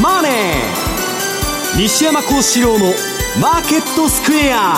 [0.00, 0.32] マネー」
[1.76, 2.94] 西山幸四郎の
[3.40, 4.76] 「マーケットスクエア」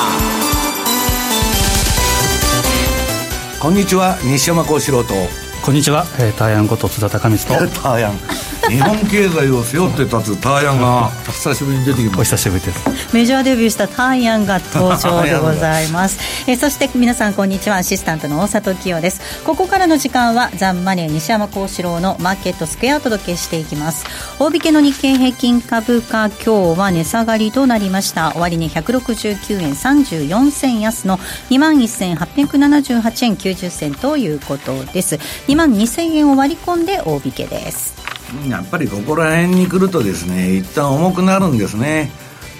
[3.61, 5.15] こんにちは西山幸四郎と。
[5.63, 7.81] こんにちは、えー、ターヤンこと津田隆光と。
[7.81, 8.21] ターヤン
[8.69, 11.11] 日本経済を背負って立つターヤンが。
[11.27, 16.19] 久しぶりに出てきますお久しぶりですメジャーデビューしたターヤンが登場でございます。
[16.49, 17.77] えそして皆さんこんにちは。
[17.77, 19.21] アシスタントの大里清です。
[19.45, 24.05] ここからの時間はザンマネー西山幸四郎のマーケットスクエアをお届けしていきます。
[24.39, 28.33] 大引けの日経平均株価今日は値下がりとなりました。
[28.35, 31.19] 終値169円34銭安の
[31.51, 35.19] 2万1878円90銭ということです。
[35.49, 38.14] 2万2000円を割り込んで大引けです
[38.49, 42.11] やっぱりここら辺に来るとですね一旦重くなるんですね。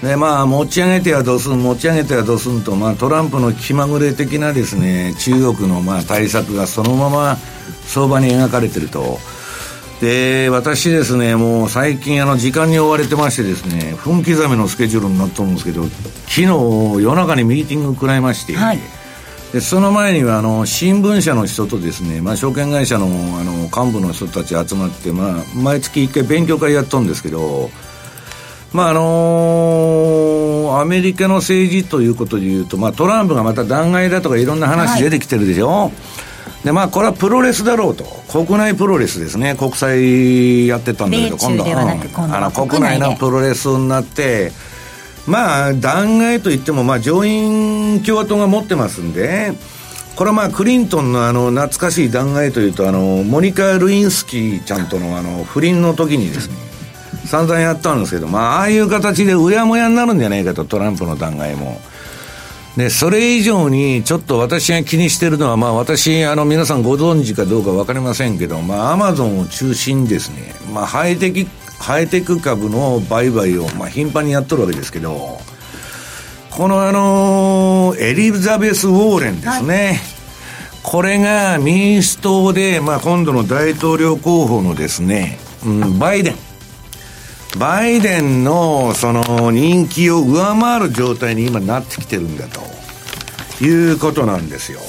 [0.01, 7.37] でまあ持ち上げてはどうすん持ち上げてはどうすんと、まあ、トランプの気まぐれ的なですね中国のまあ対策がそのまま
[7.87, 9.19] 相場に描かれてると。
[10.01, 15.85] で私ですねもう最近あの時間に追われてましてですね分刻みのスケジュールになったんですけど
[16.27, 16.47] 昨日
[17.01, 18.79] 夜中にミーティング食らいまして、はい。
[19.55, 23.09] でその前にはあの新聞社の人とですね、まあ、証券会社のあ
[23.41, 27.69] の幹部の人たち集まって、まあ、毎月1回勉強会やっとんですけど、
[28.73, 41.63] まああのー、アメリカの政治ということでいうと、まあ、トランプがまた弾劾だとかいろんな話出てきてるでしょ、はい、でまあ、これはプロレスだろうと、国内プロレスですね、国際やってたんだけど、今度。
[41.63, 44.51] は、あの国内のプロレスになって、
[45.27, 49.53] まあ、弾劾といっても、まあ、上院共和党が持ってますんで、
[50.15, 56.55] これはまあ、クリントンのあの、懐かしい弾劾というと、あの、モニカ・ルインスキーちゃんとのあの、不倫の時にですね、
[57.25, 61.81] 散々やったんですけど、まあ、ああいう形でうやもやになるんじゃないかと、トランプの弾劾も。
[62.77, 75.39] で、それ以上に、ちょっと私が気にしてるのは、まあ私、あの皆さんご存知かどうかわかりませんけど、まあアマゾンを中心にですね、まあハイテクハイテク株の売買を、まあ、頻繁にやっとるわけですけど、
[76.55, 79.75] このあのエリザベス・ウォーレンですね。
[79.75, 79.97] はい、
[80.83, 86.35] これが民主党で、まあ、今度の大統領候補のですね、うん、バイデン。
[87.59, 92.61] バイデンのその人気を上回る状態に今なってきてるんだと
[93.61, 94.79] いうことなんですよ。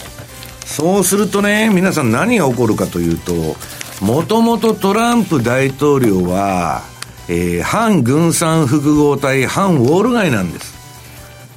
[0.64, 3.56] そうするとね、皆さん何が起こるかというと、
[4.00, 6.82] もともとトランプ大統領は、
[7.26, 10.75] えー、反軍産複合体、反ウォール街なんです。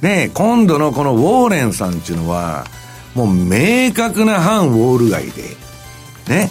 [0.00, 2.66] で、今度のこのウォーレンさんっていうのは、
[3.14, 5.42] もう明確な反ウォール街で、
[6.28, 6.50] ね。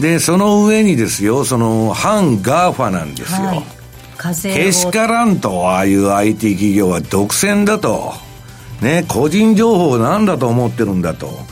[0.00, 3.46] で、その上にですよ、その反 GAFA なんですよ。
[3.46, 3.62] はい、
[4.42, 8.12] けしからんと、ああいう IT 企業は独占だと。
[8.82, 11.46] ね、個人情報なんだと思ってるんだと。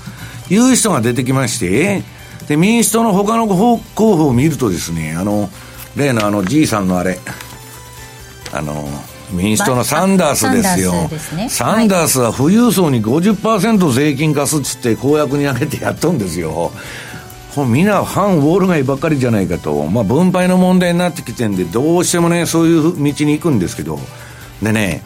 [0.51, 2.03] いう人が出てきまして、
[2.49, 5.49] で、民主党の他の候補を見るとですね、あの、
[5.97, 7.19] 例のあの、じいさんのあれ、
[8.53, 8.87] あの、
[9.34, 10.93] 民主党のサンダースですよ。
[11.49, 16.72] サンダースは富裕層に50%税金貸すっつって公約に挙げてやっとんですよ。
[17.56, 19.87] みんな反ウォール街ばっかりじゃないかと。
[19.87, 23.99] まあ分配の問題になってきてんで、どうしてもね、そういう道に行くんですけど。
[24.62, 25.03] でね、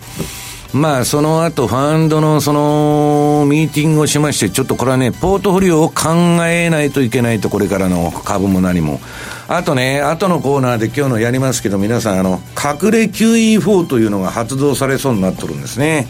[0.73, 6.11] まあ、その後、ファンドのその、ミーティングをしまして、ちょっとこれはね、ポートフォリオを考
[6.47, 9.01] えないといけないと、これからの株も何も。
[9.49, 16.07] あとね、後のコーナーで今日のやりますけど、皆さん、あの、隠れ QE4 というのが発動されそうになっとるんですね。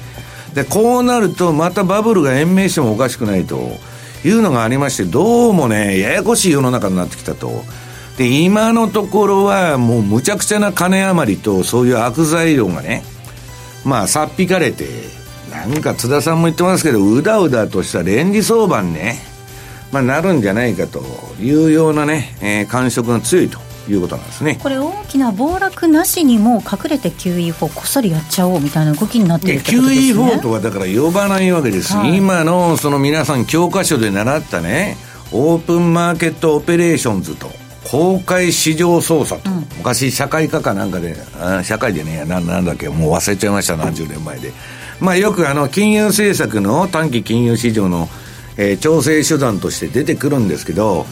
[0.54, 3.76] で、こうなると、またバブルが延命してもおかしくないと
[4.24, 7.62] いうのがありまして、どうもね、ややこしい世の中になってきたと。
[8.16, 13.04] で、今のところは、もうむちゃくちゃな金余りと、そういう悪材料がね、
[13.84, 14.84] まあ、さっぴかれて、
[15.52, 19.27] なんか津田さんも言ってますけど、うだうだとしたレンジ相場にね、
[19.92, 21.02] まあ、なるんじゃないかと
[21.40, 23.58] いうようなね、えー、感触が強いと
[23.90, 24.58] いうことなんですね。
[24.62, 30.24] これ大きな暴落なしにも隠れて QE4 こっそりやっちゃおうみたいな動きになってるってことですね。
[30.24, 34.96] QE4 とはだから呼ばないわけです、はい、今のその皆さん教科書で習ったね
[35.32, 37.50] オープンマーケットオペレーションズと
[37.90, 41.16] 公開市場操作と、うん、昔社会科かなんかで
[41.64, 44.52] 社会でねななんだっけもう忘れちゃいました何十年前で。
[45.00, 48.08] まあよくあの金融政策の短期金融市場の、
[48.58, 51.06] えー、調整手段として出てくるんですけど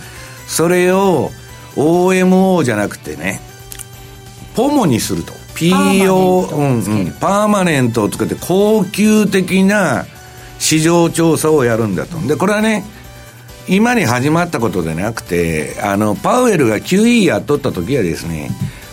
[0.46, 1.31] それを
[1.76, 3.40] OMO じゃなくてね
[4.54, 5.32] ポモにすると。
[5.56, 7.12] PO うんうん。
[7.12, 10.06] パーマネントをつけて恒久的な
[10.58, 12.19] 市場調査をやるんだと。
[12.26, 12.84] でこれはね
[13.69, 18.50] 今に始まったことでなくて、あの、パウエルが QE やっとった時はですね、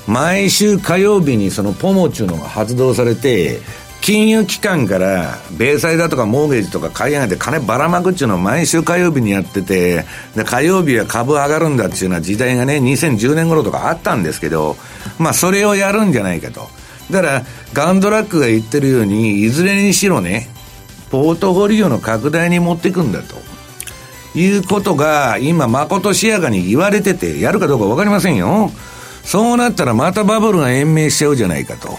[0.07, 3.59] 毎週火曜日にそのポモチュのが発動されて、
[4.03, 10.03] 金融機関から米債だとかモーゲージとか買い上げて金ばらまくっていうのを毎週火曜日にやってて
[10.35, 14.75] で火曜日は株上がるんだっていうような時代がね2010年頃とかあったんですけど
[15.19, 16.67] まあそれをやるんじゃないかと。
[17.11, 20.49] だからガンドラックが言ってるようにいずれにしろね
[21.09, 23.41] ポートフォリオの拡大に持っていくんだと。
[24.35, 28.69] いうことが今まことしやかに言われててやるかどうか分かりませんよ。
[29.23, 31.97] そうなったらまたバブルが延命しちゃうじゃないかと。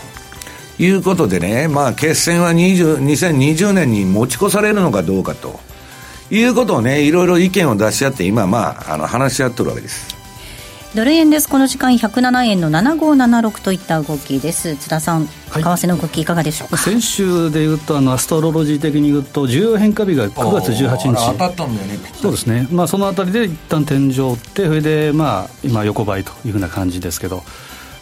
[0.78, 5.60] いうことでね、まあ、決戦は20 2020年に持ち越されるのかどうかと
[6.30, 10.14] いうことをね、いろいろ意見を出し合って、今、まあ、あの話し合ってるわけです。
[10.94, 11.48] ドル円です。
[11.48, 14.76] この時間107円の7576といった動きです。
[14.76, 16.76] 津田さん、はい、為替の動きいかがでしょうか？
[16.76, 21.32] 先週でいうとあのアストロロジー的に言うと重要変化日が9月18日。
[21.32, 21.98] 当たったんだよね。
[22.14, 22.68] そうですね。
[22.70, 27.42] まあそのあたりで一旦天井ってそれでまあ今横ばいというふうな感じですけど。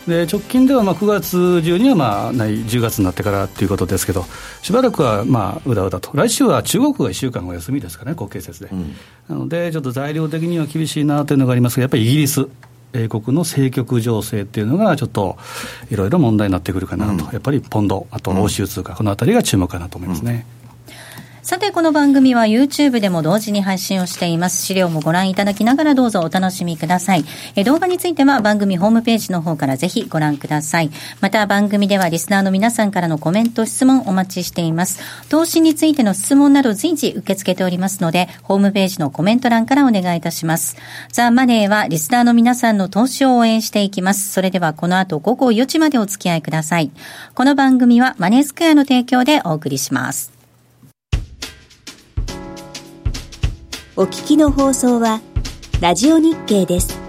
[0.07, 4.25] で直近ではまあ9月中にはまあない10月になってからということですけど、
[4.63, 8.95] しばらくはまあうだうだと、来週は中国が1週間お休みですかね、国慶節で、うん、
[9.29, 12.47] なので、ちょっと材料的には厳しいなというのがありますが、やっぱりイギリス。
[12.95, 15.39] 英国の政局情勢っていうのが、ちょっと
[15.91, 20.45] いろいろ問題になってくるかなと、うん、やっぱりポンド、あと欧州通貨、このあたりが注目かなと思いますね。
[21.43, 24.63] さて、この番組は YouTube でも同時に配信をしています。
[24.63, 27.25] 資料もご覧いただきながらどうぞお楽しみください。
[27.57, 30.91] え動画については番組ホームページの方からぜひご覧ください。
[31.21, 35.01] また番組ではリスナーの皆さんからのコメント、質問お待ちしています。
[35.31, 40.77] 投資についての質問など随時受け付けておりますので、ホームページのコメント欄からお願いいたします。
[41.11, 44.31] ザ・マネーはリスナーの皆さんの投資を応援していきます。
[44.31, 46.93] それではこの後午後4時までお付き合いください。
[47.35, 50.42] この番組はマネースクエアの提供でお送りします。
[53.95, 55.21] お聞きの放送は、
[55.83, 57.02] ラジオ日経です。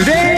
[0.00, 0.29] Today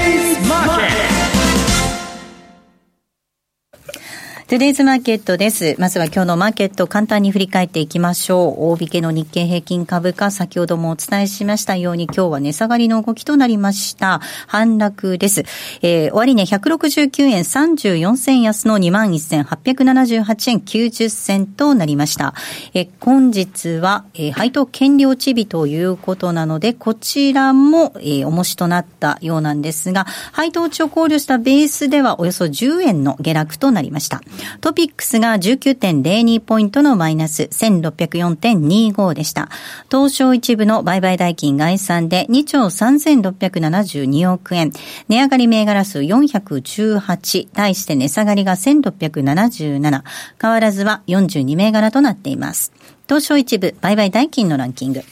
[4.53, 5.77] トゥデイズマーケットです。
[5.79, 8.71] まずは今日のマーケット簡単に振り返っていきましょう。
[8.71, 14.21] 大引けの日経平均株価、先ほどもお伝えしましたように今日は値下がりの動きとなりました。
[14.47, 15.45] 反落です。
[15.81, 22.35] えー、終値169円34銭安の21,878円90銭となりました。
[22.75, 34.21] えー、本日は、えー、配当権利落ち日ということなので、こちらも、えー、重しとなったようなんですが、配当落ちを考慮したベースではおよそ10円の下落となりました。
[34.61, 39.49] トピックスが19.02ポイントのマイナス1604.25でした。
[39.91, 44.73] 東証一部の売買代金概算で2兆3672億円。
[45.09, 47.49] 値上がり銘柄数418。
[47.53, 50.03] 対して値下がりが1677。
[50.41, 52.73] 変わらずは42銘柄となっています。
[53.07, 55.03] 東証一部売買代金のランキング。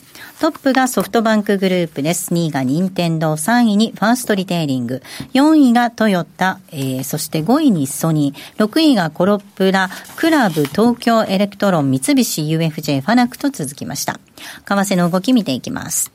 [0.40, 2.32] トップがソフトバンクグループです。
[2.32, 5.02] 2位が任天堂、3位にファーストリテイリング、
[5.34, 14.18] 4位がトヨタ、えー、そして5位にソニー、6位がコロプラ、 KLab、東京エレクトロン、三菱 UFJ、ファナックと続きました。
[14.64, 16.10] 為替の動き見ていきます。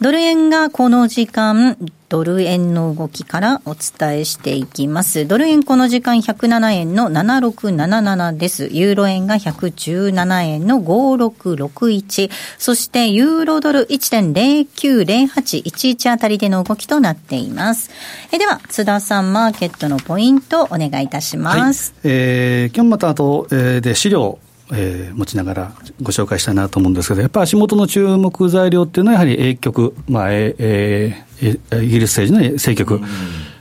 [0.00, 5.26] ドル円がこの時間、ドル円の動きからお伝えしていきます。
[5.26, 8.68] ドル円この時間107円の7677です。
[8.70, 12.30] ユーロ円が117円の5661。
[12.58, 17.90] そしてユーロドル1.090811あたりでの動きとなっています。
[18.30, 21.92] えでは、津田さん、マーケットのポイントお願いいたします。
[22.04, 24.38] はい、えー、今日また後、えー、で資料
[24.72, 25.72] えー、持ちながら
[26.02, 33.04] ご紹介したいなと思うんですけど、やっぱり足元の注目材料っていうのは、やはり英局、まあええ、イギリス政治の政局。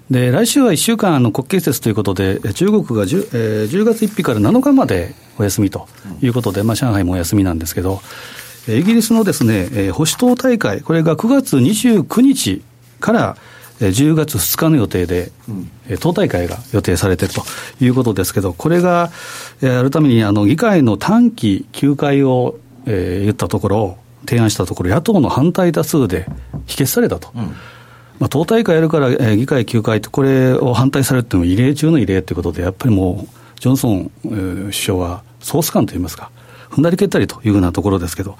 [0.09, 5.87] で来週は1週間の国慶節ということで、中国が 10,、えー、10月1日から7日までお休みと
[6.21, 8.01] いうことで、まあ、上海もお休みなんですけど、
[8.67, 12.61] イギリスのですね、えー、保守党大会、これが9月29日
[12.99, 13.37] から
[13.79, 17.43] 10月2日の予定で、うん、党大会が予定されていると
[17.83, 19.09] いうことですけど、これが、
[19.61, 26.27] えるためにあの議会の短期休会を、えー、言ったところ、提案したところ、野党の反対多数で
[26.65, 27.29] 否決されたと。
[27.35, 27.41] うん、
[28.19, 36.31] まあ、党大会やるから、えー、議会休会って、これを反対されても異例中の異例ということで、やっぱりもう、ジョンソン、えー、首相はソース感といいますか、
[36.69, 38.37] 踏んだり蹴ったりというようなところですけど、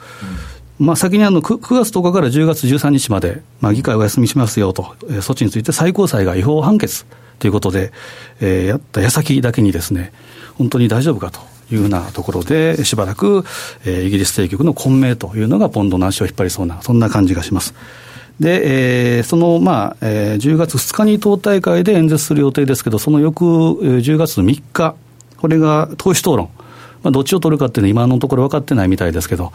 [0.80, 7.06] うん、まあ、先にあの 9, 9月10日から10月13日まで、まあ、議会お休みしますよと、えー、措置について最高裁が違法判決
[7.39, 7.92] ということで、
[8.42, 10.12] えー、やった矢先だけにですね、
[10.58, 11.39] 本当に大丈夫かと
[11.72, 13.44] いうふうなところで、しばらく、
[13.86, 17.74] えー、イギリス当局の混迷というのがポンドの足を引っ張りそうな、そんな感じがします。
[18.40, 24.96] で、えー、その、まあ、えー、10月2日に党大会で演説する予定ですけど、その翌、えー、10月3日、
[25.38, 26.50] これが党首討論。
[27.04, 29.54] まあ、どっちを取るかっていうのは今のところ分かってないみたいですけど、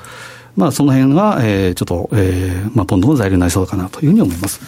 [0.56, 4.60] まあ、その辺が、えー、ちょっと、えー、まあ、ポンドの材料になりそうかなというふうに思います。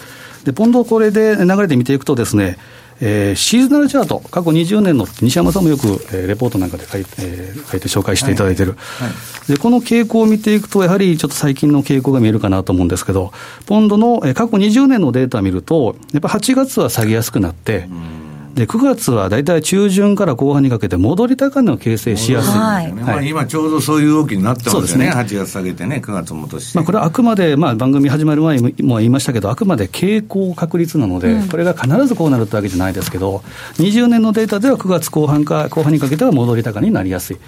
[0.45, 2.59] で、ポンドこれで流れで見ていくとですね、
[3.05, 9.15] えー、シーズナルチャート、過去20年の西山さんもよく、えー、レポートなんかで書い,、えー、書いて紹介していただいている、はいは
[9.49, 13.33] い、で、この傾向を見ていくと、やはりちょっと最近の傾向が見えるかなと思うんですけど、
[13.67, 18.22] ポンドの、えー、過去20年のデータを見ると、やっぱ8月は下げやすくなって、うん
[18.55, 26.79] で9月は大体中旬から後半にかけて戻り高値を形成しやすい、はいまあ、今ちょうどそういう動きになってますよね、ね8月下げてね、9月戻して。
[26.79, 33.39] まあ、これはあくまで、まあ、番組始まる前にも言いましたけど、あくまで傾向確率なので、うん、これが必ずこうなるってわけじゃないですけど、
[33.79, 37.39] 20年のデータでは9月後半か後半にかけては戻り高になりやすい。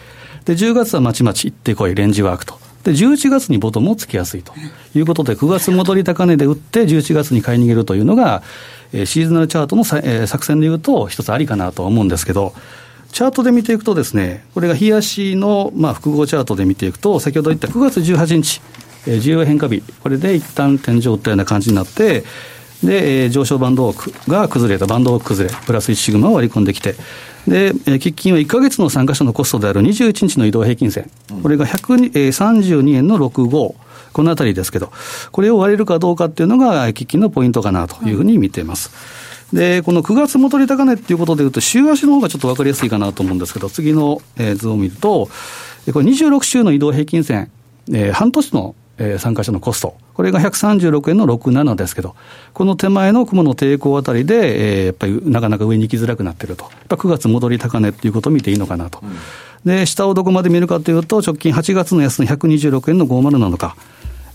[0.44, 2.58] で、10月はまちまち行ってこい、レンジワークと。
[2.84, 4.52] で、11月にボトムをつきやすいと
[4.94, 8.42] いうことで、9月戻り高値で売って、11月に買い逃げるというのが、
[8.94, 12.54] えシーズナルチャートのえ作戦でいうと、一つありかなと思うんですけど、
[13.12, 18.60] チャートで見ていくとですね、これが日足の、まあ、複合チャートで見ていくと、先ほど言った9月18日、
[19.06, 22.24] えー、需要変化日、これで一旦天井を打ったような感じになって、
[22.82, 23.94] で、えー、上昇バンド
[24.26, 26.94] が崩れた、バンド崩れ、プラス1シグマを割り込んできて、
[27.46, 31.10] で、えー、喫緊は1か月の参加者のコストである21日の移動平均線、
[31.42, 33.74] これが132円の65、
[34.14, 34.90] このあたりですけど、
[35.30, 38.90] これを割れるかどうかっていうのが、喫緊のポイントかなというふうに見ています。
[39.52, 45.28] で、この9月戻り高値っていうことでいうと、週足の方がちょっと分かりやすいかなと思うんですけど、次の、え図を見ると、
[45.92, 47.50] これ26週の移動平均線、
[47.92, 52.16] えー、半年の、えー、参加者のコスト、これが136円の67ですけど、
[52.52, 56.64] この手前の雲の抵抗あたりで、えー、やっぱりなかなか上に行きづらくなってると。
[56.64, 59.00] やっぱ9月戻り高値っていうことを見ていいのかなと。
[59.02, 59.16] うん、
[59.64, 63.76] で、下をどこまで見るかというと、直近8月の安値126円の50なのか、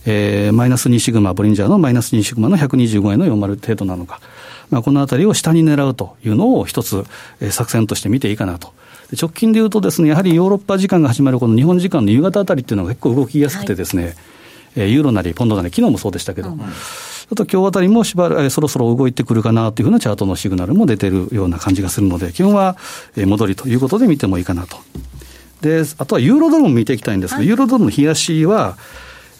[0.06, 4.20] えー、マイナス2シグマ、ボリンジャーのマイナス2シグマの125円の40程度なのか、
[4.70, 7.06] まあ、このあたりを下に狙うというのを一つ、
[7.41, 8.74] えー、作戦として見ていいかなと。
[9.20, 14.15] 直近でいうとですね、やはりヨーロッパ時間が始まるこの日本時間の夕方あたりっていうのが結構動きやすくてですね、はい、
[14.75, 16.65] えー、ユーロなりポンドなり、昨日もそうでしたけど、うん、あ
[17.36, 22.77] と今日あたりもしばらく、えー、そろそろ動いてくるかなというふうなチャートのシグナルも出てるような感じがするので、基本は、
[23.15, 24.77] えー、戻りということで見てもいいかなと。
[25.62, 28.77] で、あとはユーロドルも見ていきたいんですけど、はい、ユーロドルの冷やしは、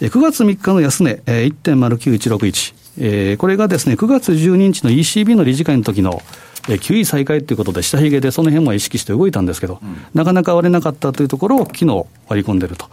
[0.08, 6.22] 9月3日の安値、1.09161、えー、これがですね、9月12日の ECB の理事会の時の、
[6.70, 11.86] えー、9位再開ということで、下髭でその辺も意識して動いたんですけど、うん、なかなか割れなかったというところを昨日
[12.30, 12.86] 割り込んでると。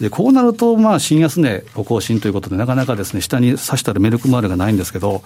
[0.00, 5.22] でこうなると、まあ、新安値を更新ということで、なかなかですね、下に指したらメルクマールがないんですけど、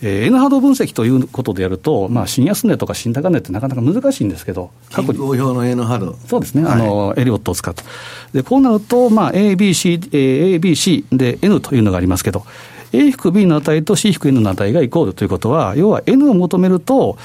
[0.00, 5.18] えー、N 波動分析ということでやると、まあ、新安値とか新高値ってなかなか難しいんですけど、過去に。
[5.18, 6.16] 表の N 波動。
[6.26, 7.82] そうですね、はい、あの、エリオットを使って。
[8.32, 12.44] で、こうなると、まあ、A、B、C、A、B、C で N というのがありますけど、
[12.92, 17.18] A-B の値と C-N の値がイコールということは、要は N を求めると、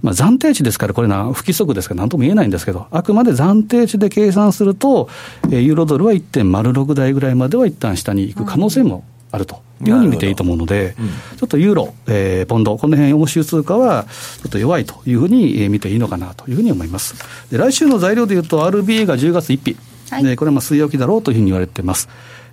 [0.00, 5.08] まあ、暫定値ですから、これな、不規則ですから何とも言えないんですけど、あくまで暫定値で計算すると、
[5.50, 9.60] ユーロドルは1.06台ぐらいまでは一旦下に行く可能性もあると。
[9.84, 11.08] いうふうに見ていいと思うので、うん、
[11.38, 17.16] ちょっとユーロ、えー、ポンド、この辺欧州通貨はちょっと弱いというふうに見ていいのかなというふうに思います。
[17.50, 19.76] で来週の材料でいうと、RBA が10月1日、
[20.10, 22.08] はい、でこれはまあ据え置きだろうというふうに言われています。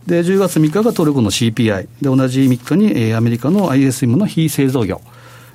[0.08, 5.02] で、10月3日がトルコの CPI、で同じ3日に、えー、アメリカの ISM の非製造業。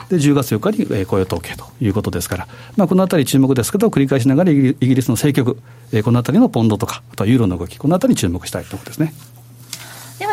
[0.08, 5.58] で、10月4日に、えー、雇用統計ということですから、まあ、このあたり注目ですけど、繰り返しながらイギリスの政局、
[5.92, 9.14] えー、このあたりのポンドとか、あとはユーロの動き、このあたりに注目したいところですね。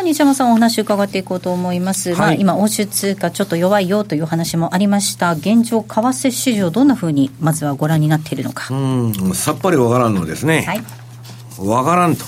[0.01, 5.33] では西山さんお話伺っていこうと思います、はい、まあ、今欧州通貨ちょっと弱いよという話もありました。
[5.33, 8.73] 現状為替市場どんなふうにまずはご覧になっているのか。
[8.73, 10.63] うんさっぱりわからんのですね。
[10.63, 10.83] はい。
[11.59, 12.25] わからんと。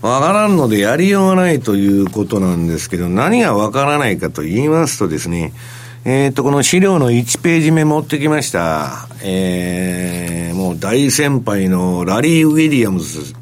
[0.00, 5.52] わからんのでやりようがないということなんですけど何がわからないかと言いますとですね
[6.06, 9.06] えっ、ー、と、この資料の1ページ目持ってきました。
[9.22, 13.34] えー、もう大先輩のラリー・ウィリアムズ、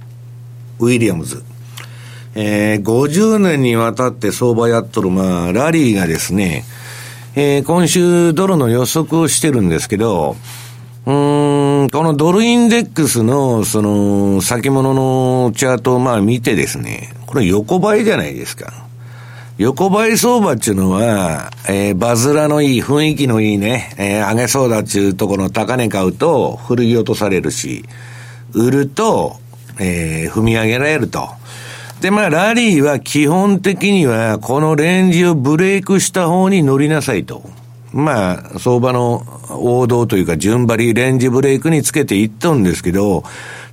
[0.80, 1.44] ウィリアムズ。
[2.34, 6.64] えー、50年にわたって相場やっとる、まあ、ラリーがですね、
[7.34, 10.36] えー、今週ドルの予測をしてるんですけど、
[11.06, 18.72] うん、このドルインデックスの、その、先物のチャートをまあ見てですね、これ横ばいじゃないですか。
[19.56, 27.84] 横ばい相場っていうのは、えー、バズラのいい、雰囲気のいいね、えー、上げそうだっていうところの高値買うと、振り落とされるし、
[28.52, 29.36] 売ると、
[29.78, 31.28] えー、踏み上げられると。
[32.00, 37.42] で、まあ、ラリーは基本的には、このレンジをブレイクした方に乗りなさいと。
[37.92, 43.24] まあ、相場の王道というか、順張り、レンジブレイクにつけていったんですけど、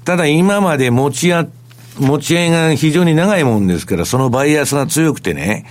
[0.05, 1.47] ただ今まで持ち合、
[1.99, 5.65] 持ち合いが非常に長いもんですから、そのバイアスが強くてね、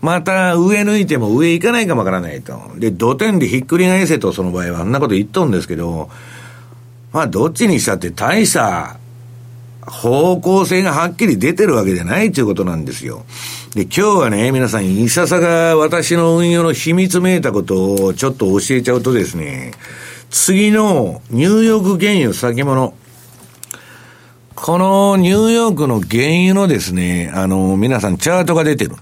[0.00, 2.60] また上抜いても上行かないかもわからないと。
[2.76, 6.10] で、土点でひっくり返せと、その場合は、あんなこと言っとんですけど、
[7.12, 8.96] まあ、どっちにしたって大した
[9.86, 13.24] 方向性がはっきり出てるわけじゃないということなんですよ。
[13.74, 19.72] で、今日はね、皆さん、いささが私の運用の秘密めいたことをちょっと教えちゃうとですね、
[20.30, 22.94] 次のニューヨーク原油先物、
[24.54, 28.94] このニューヨークの原油のですね、あの、皆さんチャートが出てる。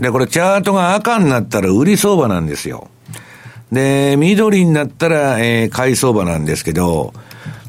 [0.00, 2.88] で、これチャートが赤になったら売り相場なんですよ。
[3.70, 7.12] で、緑になったら、えー、買い相場なんですけど、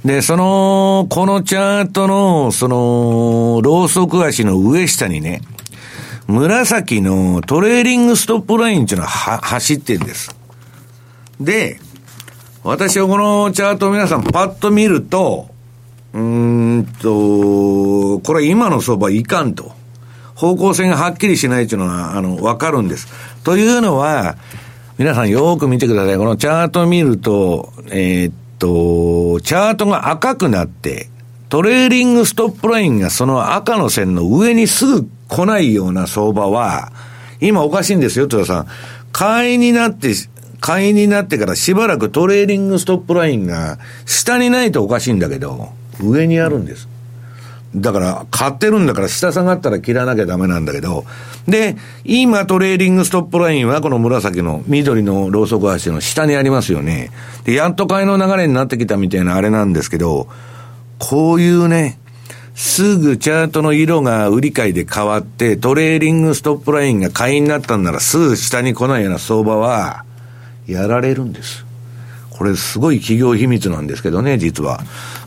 [0.06, 5.42] で、その、このチャートの、その、ローソク足の上下にね、
[6.28, 10.36] 紫のトレーリングストップラインっていうのはは走ってるんです。
[11.42, 11.80] で、
[12.64, 15.50] 私はこのチャートを皆さんパッと見ると、
[16.14, 19.74] うーんと、これ今の相場いかんと。
[20.36, 23.08] 方向性がはっきりしないっていうのは、あの、わかるんです。
[23.44, 24.38] というのは、
[25.00, 26.18] 皆さんよーく見てください。
[26.18, 31.10] このチャートを見ると、えー、っと、チャートが赤くなって、
[31.50, 36.92] トレーリングストップラインがその赤の線の上にすぐ来ないような相場は、
[37.40, 38.68] 今おかしいんですよ、戸田さん。
[39.12, 40.14] 買いになって、
[40.60, 45.70] 買いになってからしばらくトレーリングストップラインが下にないとおかしいんだけど、
[46.02, 46.90] 上にあるんです。
[47.76, 51.06] だから、買ってるんだから下下がったら切らなきゃダメなんだけど、
[51.48, 57.12] で、今トレーリングストップラインはこの紫の緑のローソク足の下にありますよね。
[57.44, 60.28] で、やっと買いの流れになってきたみたいなあれなんですけど、
[61.00, 62.00] こういうね、
[62.56, 70.06] すぐチャートの色が売り買いで変わって、トレーリングストップラインが買いになったんならすぐ下に来ないような相場は、
[70.66, 71.66] やられるんです。
[72.38, 74.82] これすごい企業秘密なんですけどね、実は。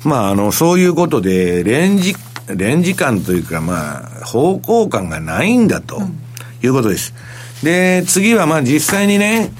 [0.04, 2.14] まあ、あの、そういうことで、レンジ、
[2.56, 6.02] レンジ感というか、まあ、方向感がないんだと
[6.62, 7.14] いうことです。
[7.62, 9.50] で、次はまあ実際にね、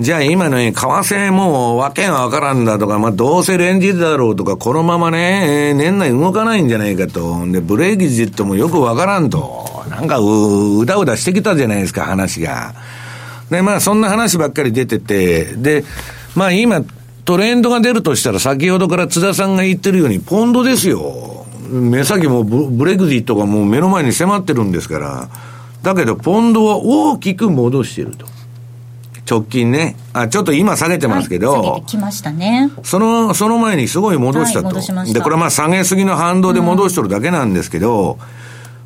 [0.00, 7.46] じゃあ今の為替もうわけがわからんだとか、まあどうせレンジだろうとか、このままね、えー、年内動かないんじゃないかと。
[7.46, 9.84] で、ブレーキジットもよくわからんと。
[9.90, 12.74] なんかう、うだうだしてきたじゃないですか、話が。
[13.50, 15.84] で、まあそんな話ばっかり出てて、で、
[16.34, 16.82] まあ今、
[17.24, 21.41] トレンドが出るとしたら、先ほどから津田さんが言ってるように、ポンドですよ。
[21.72, 25.28] 目先もブレグジットがもう目の前に迫ってるんですから。
[25.82, 28.26] だけど、ポンドは大きく戻してると。
[29.28, 29.96] 直近ね。
[30.12, 31.52] あ、ちょっと今下げてますけど。
[31.52, 32.70] はい、下げてきましたね。
[32.82, 34.68] その、その前にすごい戻したと。
[34.68, 38.26] はい、しで、これはまあ下げすぎの反動で戻しとるだけなんですけど、うん、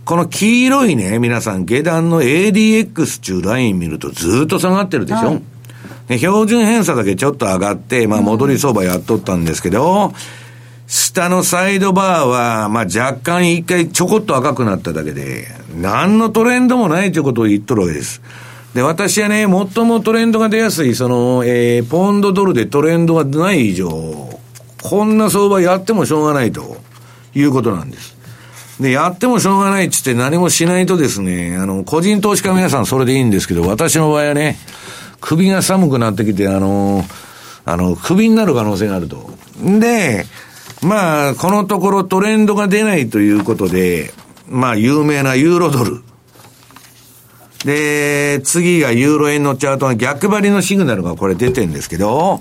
[0.04, 5.42] この黄色いね、皆さん、下段の ADX っていうライン見るとずっと下がってるでしょ、はい
[6.08, 10.12] で、標準偏差だけちょっと上がって、まあ戻り相場やっとったんですけど、
[10.86, 18.22] 下のサイドバーは、まあ若干一回ちょこっと赤くなっただけで、何のトレンドもないということを言っとるわけです。
[18.74, 24.38] で、私はね、最もトレンドが出やすい、その、えー、ポンドドルでトレンドがない以上、
[24.82, 26.76] こんな相場やってもしょうがないと
[27.34, 28.16] いうことなんです。
[28.78, 34.58] で、やってもしょうがないっつって何もしないとですね、あの、個人投資家皆さんそれでいいんですけど、私の場合はね、
[35.20, 37.02] 首が寒くなってきて、あの、
[37.64, 39.30] あの、首になる可能性があると。
[39.62, 40.26] で、
[40.86, 44.14] まあ、このところトレンドが出ないということで、
[44.48, 46.02] まあ、有名なユーロドル。
[47.64, 52.38] で、次がユーロ円のチャートが逆張りのシグナルがこれ出てんですけど、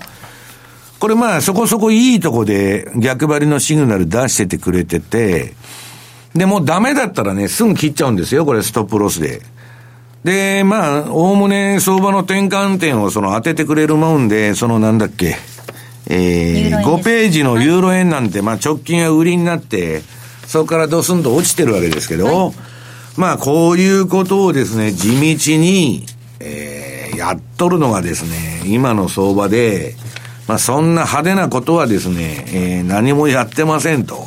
[1.00, 5.54] これまあそこそこいいとこで逆張りのシグナル出しててくれてて、
[6.32, 9.42] で、もうダメだったらね、すぐ切っちゃうんですよ、これストップロスで。
[10.22, 15.36] で、まあ、おおむね相場の転換点をその当ててくれるもんで、そのなんだっけ、
[16.08, 20.02] えー、5ページのユーロ円なんて、まあ直近は売りになって、
[20.46, 22.54] そこからドスンと落ちてるわけですけど、はい、
[23.16, 26.06] まあこういうことをですね、地道に、
[26.40, 29.94] えー、やっとるのがですね、今の相場で、
[30.46, 34.24] まあそんな派手なことはですね、えー、何もやってませんと。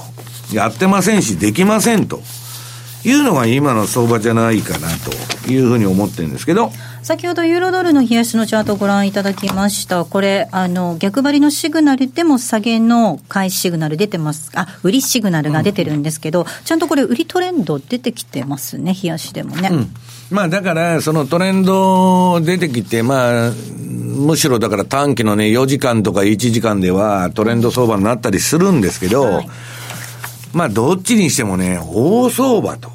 [0.53, 2.21] やってませんし、できませんと。
[3.05, 4.87] いうのが今の相場じゃないかな
[5.45, 6.71] というふうに思ってるんですけど。
[7.01, 10.03] 先ほどユーロドルの冷やしのチャートをご覧いただきました。
[10.03, 14.51] これ、あの、逆張りのシグナルでも下げの買いシグナル出てます。
[14.53, 19.69] あ、売りシグナルが出てるんですけど、うん、ちゃんとこれ売りトレンド出てきてますね、冷やしでもね。
[19.71, 19.93] うん
[20.31, 29.49] まあだから、そのトレンド出てきて、まあ、むしろだから短期のね、4時間とか1時間ではトレンド相場になったりするんですけど、はい、
[30.53, 32.89] まあどっちにしてもね、大相場と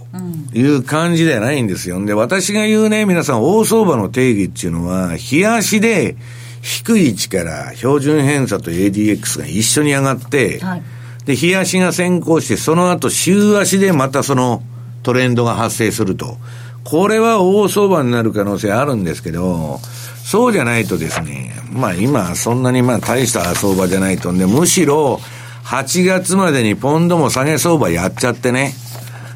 [0.53, 2.05] いう感じではないんですよ。
[2.05, 6.17] で、私が言うね、皆さん大相場の定義っていうのは、日足で
[6.62, 10.83] 低い位置から標準偏差と ADX が一緒に上がって、はい、
[11.27, 14.62] で、日足が先行して、その後週足でまたその
[15.03, 16.38] トレンドが発生すると。
[16.85, 19.81] これは大相場になる可能性あるんですけど、
[20.25, 25.21] そうじゃないとですね、まあ今そんなにまあ大した相場じゃないとんで、むしろ
[25.64, 28.74] 8月までにポンドも下げ相場やっちゃってね。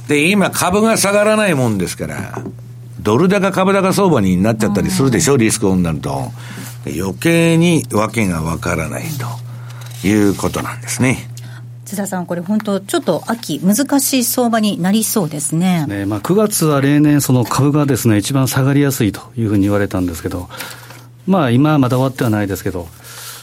[0.09, 2.43] で、今株が下がらないもんですから、
[3.01, 6.33] ドル高株高相場になっちゃったりするでしょ、リスクオンになると。
[6.87, 9.05] 余計に訳がわからない
[10.03, 11.29] ということなんですね。
[11.85, 15.87] 津田さん、これ本当、ちょっと秋、難しい相場になりそうですね。
[15.87, 20.51] ねまあ、9月は例年、その株がですね、一番下がりやすいというふうに言われたんですけど、
[21.27, 22.89] まあ、今はまだ終わってはないですけど、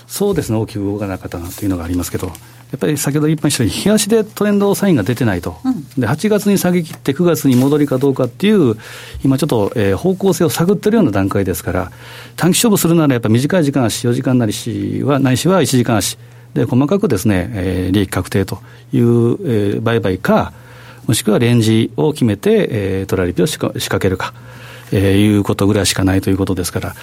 [0.08, 2.32] そうですね、大きく動かなかったなというのがありますけど、
[2.76, 8.76] やっぱり先ほど言いましたように、日足でトレンドサインが出てないと、うん、で8月に下げ切って、9月に戻りかどうかっていう、
[9.24, 11.92] 今ちょっと、えー、方向性を探ってるような段階ですから、
[12.36, 16.18] 短期勝負するならやっぱり短い時間足、4時間なりしは、ないしは1時間足。
[16.54, 18.60] で細かくですね、えー、利益確定と
[18.92, 20.52] いう、えー、売買か、
[21.08, 24.34] もしくはレンジを決めて、えー、トラリピを仕掛けるか、
[24.92, 26.96] えー、いうことぐらいしかないということですから、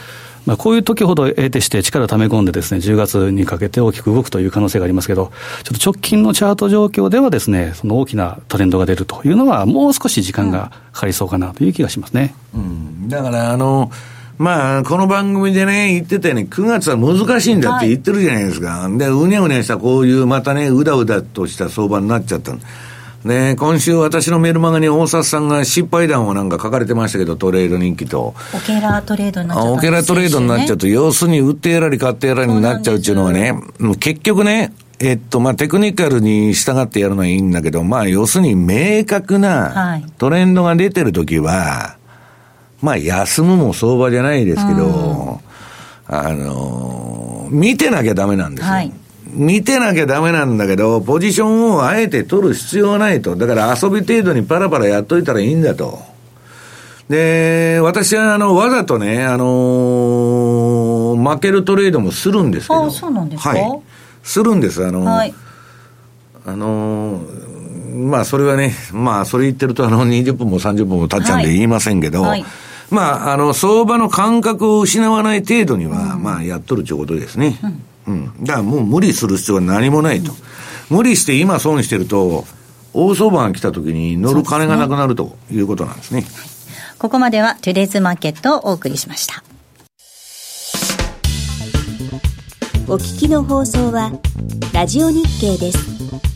[0.47, 12.35] まあ、こういう時ほど得てして力をため込んでですね、10月にかけて大きく動くという可能性がありますけど、ちょっと直近のチャート状況ではですね、その大きなトレンドが出るというのは、もう少し時間がかかりそうかなという気がしますね。
[12.55, 13.91] うん、だからあの
[14.39, 18.71] まあ、この番組でね、言ってたように、9月は難しいんだって言ってるじゃないですか。
[18.71, 22.53] はい、で、うにゃうにゃしたこういう、またね、うだうだとした相場になっちゃった
[23.25, 28.35] ね、今週私のメルマガに大札さんが失敗談をなんか書かれてましたけど、トレード人気と。
[28.53, 33.55] オケラトレードになっちゃう、オケラトレードになっちゃうと、要するに売ってやらり買ってやらりになっちゃうっていうのはね、
[34.01, 41.97] 結局ね、えっと、まあ、テクニカルに従ってやるのはいいんだけど、まあ、要するに明確なトレンドが出てるときは、
[42.81, 45.41] まあ、休むも相場じゃないですけど、
[46.09, 48.73] あの、見てなきゃダメなんですよ。
[48.73, 48.93] はい
[49.33, 53.35] 見てなきゃダメなんだけど、ポジションをあえて取る必要はないと。
[53.37, 55.99] だから遊び程度にパラパラやっといたらいいんだと。
[57.09, 62.87] で、私はあの、わざとね、あのー、負けるトレードもするんですけど。
[62.87, 63.51] あそうなんですか？
[63.51, 63.81] はい。
[64.23, 64.87] するんです。
[64.87, 65.35] あのー、はい、
[66.47, 67.53] あのー
[67.93, 72.45] まあ、それはね、まあ、それ言ってると、あの、20分も30分も経っちゃうんで言いませんけど、はいはい
[72.91, 77.59] まあ、あの、相場の感覚を失わない程度には、うん、まあ、やっとるということですね。
[77.63, 77.83] うん。
[78.07, 78.45] うん。
[78.45, 80.33] だからもう無理する必要は何もないと。
[80.91, 82.45] うん、無理して今損してると、
[82.95, 86.23] 大相場が来た時に乗る金がなくなるということなんですね。
[86.23, 89.43] すねここまではトゥデイズマーケットをお送りしました。
[92.89, 94.13] お聞きの放送は、
[94.75, 96.32] ラジオ日経です。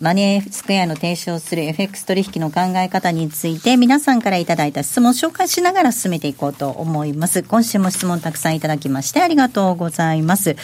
[0.00, 7.42] マネースクエアの提唱する FX 取引の考え方について、皆さんからいただいた質問を紹介しながら進めていこうと思います。
[7.42, 10.56] 今週も質問たくさんいただきまして、ありがとうございます。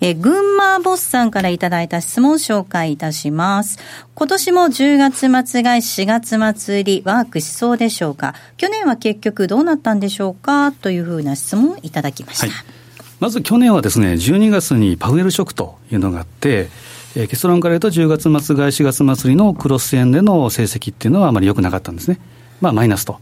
[0.00, 3.78] えー、群馬ボスさんからいただいた質問を紹介いたします。
[4.14, 4.96] 今年も10
[5.28, 6.06] 月末買い、4
[6.38, 8.34] 月末売り、ワークしそうでしょうか？
[8.56, 10.72] 去年は結局どうなったんでしょうか？
[10.72, 12.46] というふうな質問をいただきました。
[12.46, 12.56] はい、
[13.18, 16.68] まず去年はですね、12月にパウエルショックというのがあって、
[17.18, 22.20] えー、結論から言うと10月末買い、4月末のクロス円での成績っていうのはあまり良くなかったんですね。
[22.60, 23.18] まあマイナスと。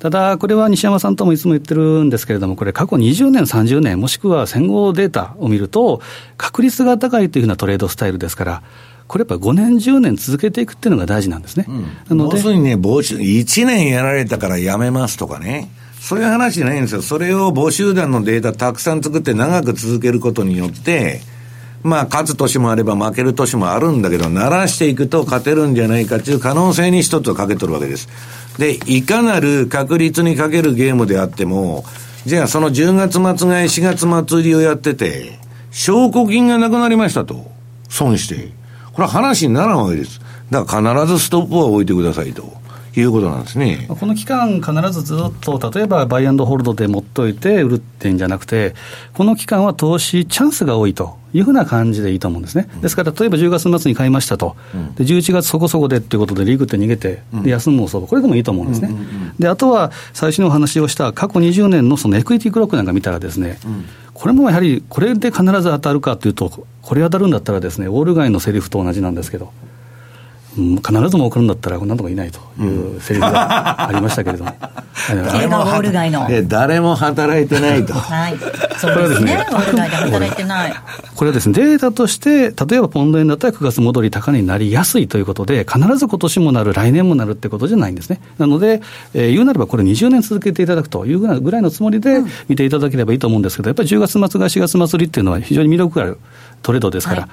[0.00, 6.02] ただ、これは西山さんともいつも言ってるんですけれども、これ、過去20年、30年、もしくは戦後データを見ると、
[6.36, 8.62] 確率が高いというふうなトレードスタイルですから、
[9.08, 11.64] これやっぱり5年、10年続けていくっていうのが大事なんですね。
[12.10, 15.70] うん、要するにね、募集、1年やられたからやめますとかね。
[15.98, 17.02] そういう話じゃないんですよ。
[17.02, 21.22] それを募集団のデータたくさん作って長く続けることによって、
[21.82, 28.08] まあ、勝つ年もあれば負ける年もあるんだけど、慣らしていくと勝てるんじゃないかという可能性に一つをかけとるわけです。
[28.58, 31.84] で、いかなる確率にかけるゲームであっても、
[32.26, 35.38] じゃあその10月末買い、4月末売りをやってて、
[35.70, 37.50] 証拠金がなくなりましたと。
[37.88, 38.52] 損して。
[38.92, 40.20] これは話にならんわけです。
[40.50, 42.52] だから必ずストップは置いてくださいと。
[43.00, 43.86] いうことなんですね。
[43.88, 48.74] この期間、必ずずっと、例えばバイアンドホールドで持っといて売るっていうんじゃなくて、
[49.14, 52.68] この期間は投資チャンスが多いというふうな感じでいいと思うんですね。
[52.80, 54.56] ですから、例えば10月末に買いましたと、
[54.96, 58.90] で11月そこそこでっていうことで、リーグって逃げて、で休む相場、これでもいいと思うんですね。
[59.38, 63.58] であとは、最初にお話をした過去20年のそのエクイティクロックなんか見たらですね、
[64.14, 69.52] これもやはり、これで必ず当たるかというと、これ当たるんだったらですね、ウォール街のセリフと同じなんですけど、
[70.56, 74.50] 必ずも送るんだったら、なんとかいないというセリフがありましたけれども。
[75.10, 76.28] 映画ウォール街の。
[76.48, 77.94] 誰も働いてないと。
[77.94, 78.36] はい。
[78.78, 79.46] そうですね。
[79.50, 80.74] ウォール街で働いてない。
[81.14, 88.20] これはですね、データとして、例えばポンド円だったら9月戻り高値になりやすいということで、必ず今年もなる、来年もなるってことじゃないんですね。
[88.38, 88.80] なので、
[89.14, 96.18] えー、言うなればこれ20年続けていただくというぐらいのつもりで見ていただければいいと思うんですけど、やっぱり10月末が4月末りっていうのは非常に魅力がある。
[96.62, 97.28] トレードですから、は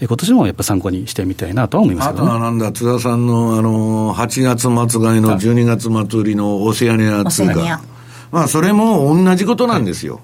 [0.00, 7.82] い、今年もやっぱ参考にしてみたいなとは思いますけど、ね、あとはなんだ、津田さんのあの8月末買いの12月末売りのオセアニア通貨、
[8.30, 10.20] まあ、それも同じことなんですよ。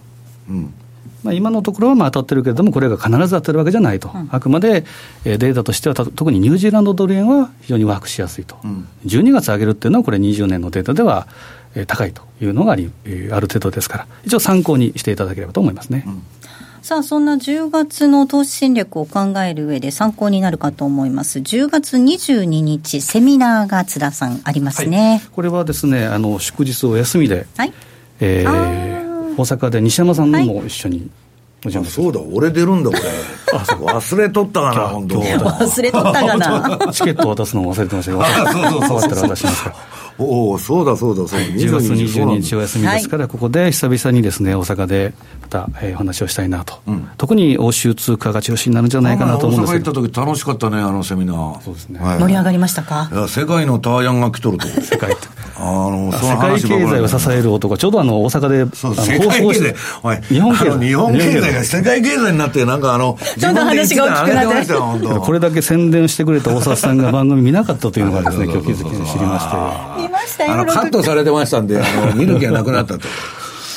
[0.48, 0.74] うん。
[1.22, 4.84] まあ、今のところはまあ当たってるけれども、これが必ず当たるわけじゃないと、うん、あくまで
[5.24, 11.26] データとしては、特にニュージーランドドル円は非常にワークしやすいと、うん、12月上げるっていうのは、これ、20年のデータでは
[11.88, 16.04] 高いというのがありある程度ですから、一応参考にしていただければと思いますね。
[16.06, 16.22] うん
[16.86, 21.40] さあ、そんな10月の投資戦略を考える上で参考になるかと思います。
[21.40, 25.16] 10月22日、セミナーが津田さんありますね。
[25.16, 27.72] はい、これはですね、あの、祝日お休みで、はい、
[28.20, 31.10] えー、大阪で西山さんも一緒に、
[31.64, 33.02] はい、そうだ、俺出るんだ、これ。
[33.52, 33.64] あ、
[33.98, 36.78] 忘れとったかな、本当忘れとったかな。
[36.94, 38.22] チケット渡すの忘れてましたよ。
[38.22, 39.10] そうそうそう。
[39.10, 40.05] ったら渡しますから。
[40.18, 41.46] おお、そうだそうだ、そうだ。
[41.46, 49.90] 10月22日お休みですから、ここで久々にですね、大阪でまた、えー、お話をしたいなと、うん、特に欧州通貨が中心になるんじゃないかなと思うんですけど。
[49.90, 51.60] 大阪行った時楽しかったね、あのセミナー。
[51.60, 52.00] そうですね。
[52.00, 53.10] はい、盛り上がりましたか？
[53.12, 54.66] いや、世界のターヤンが来とると。
[54.66, 55.14] 世界
[55.58, 59.74] あの、その世界経済を支える男、ちょうどあの、大阪で、そう世界経済、
[60.28, 60.86] 日本経済。
[60.86, 65.20] 日本経済が世界経済になって、なんかあの、ちょうど話が大きくなって。
[65.20, 69.95] これだけ宣伝してくれた大沢さんが番組見なかったというのがですね、今日気づきに知りまして。
[70.06, 70.52] 見ましたよ。
[70.52, 73.08] あの、カットされてましたんで、あの、 見る気がなくなったと。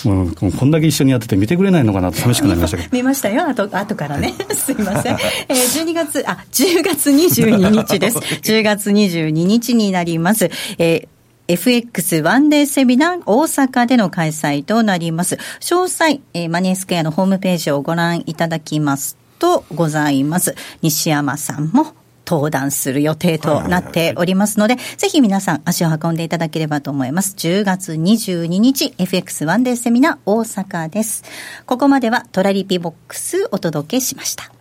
[0.05, 2.89] うん、こんだけ一緒にやってて見てくれないのかなと寂しくなりましたけど。
[2.91, 4.33] 見ましたよ、あと、後からね。
[4.53, 5.17] すいません。
[5.49, 8.17] えー、12月、あ、10月22日です。
[8.41, 10.49] 10月22日になります。
[10.77, 11.07] えー
[11.49, 15.39] FX ワンデーセミナー大阪での開催となります。
[15.61, 20.53] 詳細、えー、マネースクエアのホームページをご覧いただきますとございます。
[20.83, 21.95] 西山さんも
[22.29, 27.33] 登壇する予定となっておりますので、ぜひ皆さん足を運んでいただければと思います。
[27.35, 31.23] 10月22日 FX ワンデーセミナー大阪です。
[31.65, 34.51] ここまではトラリピボックスお届けしました。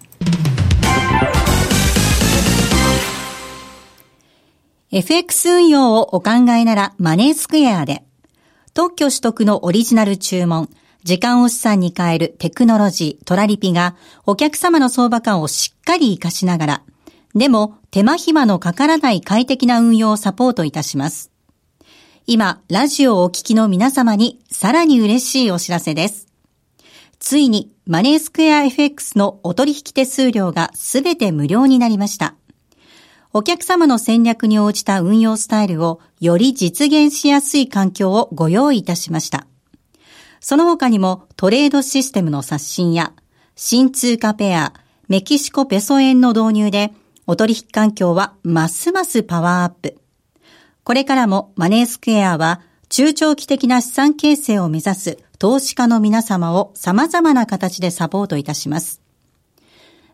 [4.91, 8.03] FX 運用をお考えならマネースクエアで、
[8.73, 10.71] 特許取得のオリジナル注文、
[11.05, 16.83] 時間を資産に変えるテクノロジートラリピがお客様の相場感をしっかり活かしながら、
[17.35, 21.31] でも手間暇のかからない快適な運用をサポートいたします。
[22.27, 26.27] 今、ラジオをお聞きの皆様にさらに嬉しいお知らせです。
[27.19, 32.35] ついにマネースクエア FX のお取引手数料がすべて無料になりました。
[33.33, 39.47] お客様の戦略に応じた運用スタイルをより実現しやすい環境をご用意いたしました。
[40.41, 43.13] その他にもトレードシステムの刷新や
[43.57, 44.73] 新通貨ペア、
[45.09, 46.93] メキシコペソ円の導入で
[47.31, 49.99] お取引環境はますますパワーアップ。
[50.83, 59.03] これからもマネースクエアは中長期的な資産形成を目指す投資家の皆様を様々な形でサポートいたします。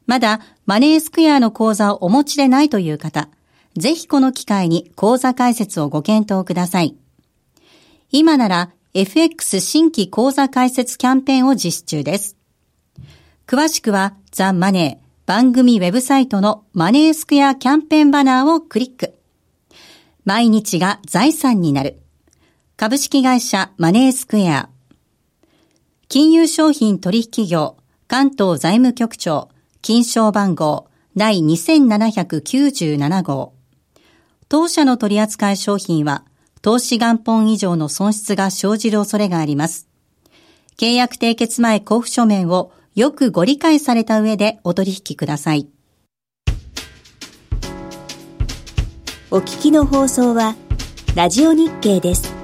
[0.07, 3.29] まだマネースクエアの口座をお持ちでないという方、
[3.77, 6.96] ぜひこの機会に口座開設をご検討ください。
[8.11, 12.37] 今なら FX 新規口座開設キャンペーンを実施中です。
[13.46, 19.14] 詳しくはザ・マネー番組ウェブサイトのマネースクエアキャンペーンバナーをクリック。
[20.26, 21.98] 毎日が財産になる。
[22.76, 24.68] 株式会社マネースクエア。
[26.08, 29.48] 金融商品取引業関東財務局長
[29.80, 33.54] 金賞番号第2797号。
[34.50, 36.26] 当社の取扱い商品は
[36.60, 39.88] 投資元本以上の損失が生じる恐れがあります。
[40.76, 45.66] 契約締結前交付書面をよくご理解された上でお取引ください。
[49.33, 50.54] お聞きの放送は、
[51.16, 52.43] ラジオ日経です。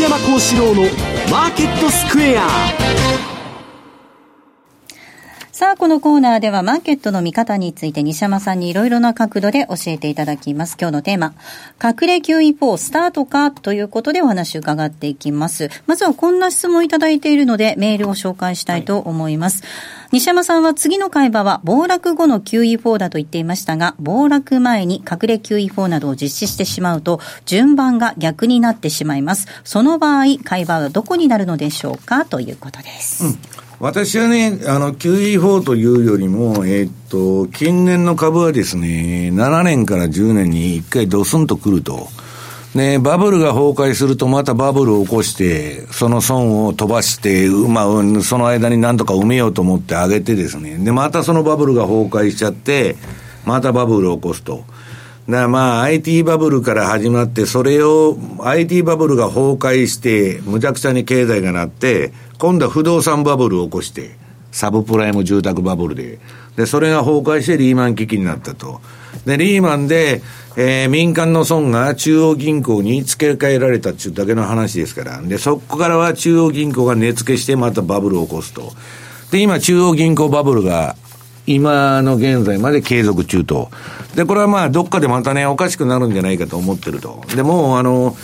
[0.00, 0.82] 西山幸四郎の
[1.30, 2.48] マーケットスクエア
[5.52, 10.78] さあ、このコーナーではマーケットの見方について西山さんにいろいろな角度で教えていただきます。
[10.80, 11.34] 今日のテーマ、
[11.84, 13.50] 隠れ QE4 スタートか？
[13.50, 15.68] ということでお話を伺っていきます。
[15.86, 19.62] まずはこんな質問いただいているのでメールを紹介したいと思います。
[19.62, 29.46] はい西山さんは次の会話は暴落後の QE4 だと言っていましたが、暴落前に隠れ QE4 などを実施してしまうと、順番が逆になってしまいます。
[29.62, 33.24] その場合、会話はどこになるのでしょうかということです。
[33.24, 33.38] うん
[33.80, 42.10] 私はね、あの、QE4 というよりも、えー、っと、近年の株はですね、7年から10年に1回ドスンと来ると。
[42.74, 50.78] ね、バブルが崩壊するとまたバブルを起こして、その損を飛ばして、まあ、その間になんとか埋めようと思ってあげてですね。
[50.78, 52.94] で、またそのバブルが崩壊しちゃって、
[53.44, 54.64] またバブルを起こすと。
[55.28, 64.16] だからまあ IT バブルから始まって、それを IT バブルが崩壊して、むちゃくちゃに経済がなって、今度は不動産バブルを起こして、
[64.52, 66.20] サブプライム住宅バブルで。
[66.54, 68.80] で、それが崩壊してリーマン危機になったと。
[69.26, 70.22] で、リーマンで、
[70.56, 75.22] えー、民間の損が中央銀行に付け替えられたっちゅうだけの話ですから。
[75.22, 78.72] で、そこからは中央銀行が値付けしてまたバブルを起こすと。
[79.30, 80.96] で、今中央銀行バブルが
[81.46, 83.70] 今の現在まで継続中と。
[84.14, 87.22] で、これはまあ、どっかでまたね、おかしくなるんじゃないかと思ってると。
[87.34, 88.16] で、もう、あの、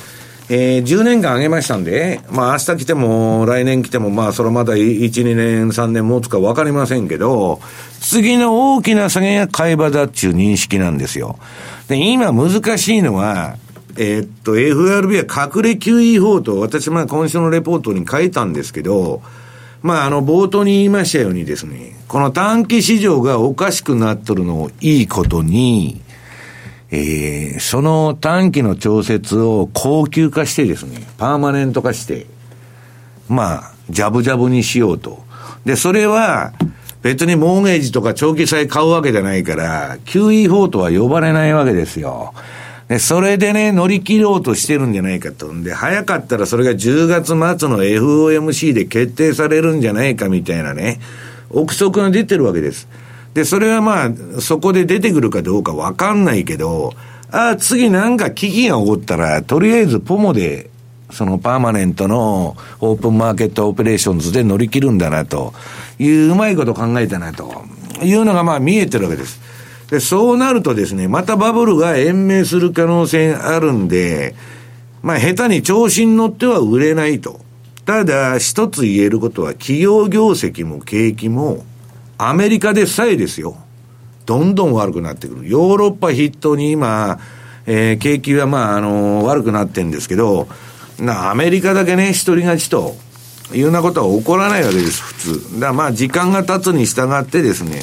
[0.48, 7.60] えー、10年間上げましたんで、まあ明日来ても来年来てもまあそれまだ1、2年、3年持つか分かりませんけど、
[8.00, 11.38] 次の大きな下げが買い場だっていう認識なんですよ。
[11.88, 13.56] で、今難しいのは、
[13.96, 19.22] えー、っと、FRB は隠れ QE と私まあ今週のレポートに書いたんですけど、
[19.82, 26.00] まあ、あの、冒頭に言いましたようにですね、この短期市場がおかしくなっとるのをいいことに、
[26.90, 32.26] えー、その短期の調節を高級化してですね、パーマネント化して、
[33.28, 35.24] まあ、ジャブジャブにしようと。
[35.64, 36.52] で、それは、
[37.02, 42.34] 別にモーゲージとか長期債買うわけじゃないから、QE4 とは呼ばれないわけですよ。
[42.88, 45.52] で、それでね、乗り切ろうとしてるんじゃないかと。
[45.52, 47.36] んで、早かったらそれが10月末
[47.68, 51.00] の FOMC で決定されるんじゃないかみたいなね、
[51.50, 52.88] 憶測が出てるわけです。
[53.36, 56.94] で、それはまあ、そこで出てくるかどうかわかんないけど、
[57.30, 60.70] ああ、次なんか危機が起こったら、とりあえずポモで、
[61.10, 65.52] そのパーマネントのオープンマーケットオペレーションズで乗り切るんだなと
[65.98, 67.66] いううまいこと考えたなと
[68.02, 69.38] いうのがまあ見えてるわけです。
[69.90, 74.34] で、そうなるとですね、またバブルが延命する可能性あるんで、
[75.02, 77.38] まあ、下手に調子に乗っては売れないと。
[77.84, 81.66] ただ、一つ言えることは、企業業績も景気も、
[82.18, 83.56] アメリカでさえですよ。
[84.24, 85.48] どんどん悪くなってくる。
[85.48, 87.18] ヨーロッパ筆頭に今、
[87.66, 90.48] えー、景気はまあ、あのー、悪くなってんですけど、
[90.98, 92.96] な、アメリカだけね、一人勝ちと
[93.52, 95.60] いうようなことは起こらないわけです、普通。
[95.60, 97.82] だまあ時間が経つに従ってですね、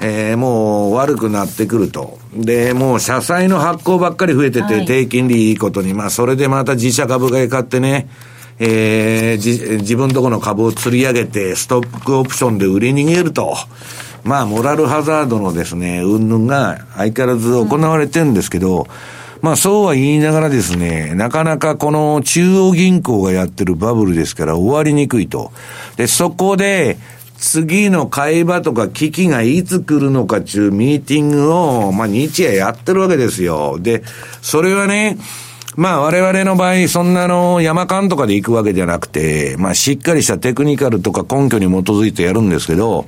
[0.00, 2.18] えー、もう悪くなってくると。
[2.34, 8.08] で、もう社債の発行ばっかり増えてて、低金利いいことに、まあそれでまた自社株買い買ってね、
[8.60, 13.56] えー、自分とこの株を釣り上げて、ストックオプションで売り逃げると。
[14.22, 18.86] まあ、モラルハザードのですね、云々が相変わらず行われてるんですけど、うん
[19.42, 25.52] まあそうは言いながらですね、なかなかこの中央銀行がやってるバブルですから終わりにくいと。
[25.96, 26.98] で、そこで、
[27.38, 33.78] 次の会話とか危機がいつ来るのかっていうミーティングを、まあ日夜やってるわけですよ。
[33.80, 34.02] で、
[34.42, 35.16] それはね、
[35.80, 43.06] まあ我々の場合、そんなの山間とかで行くわけじゃなくて、まあしっかりしたテクニカルとか根拠に基づいてやるんですけど、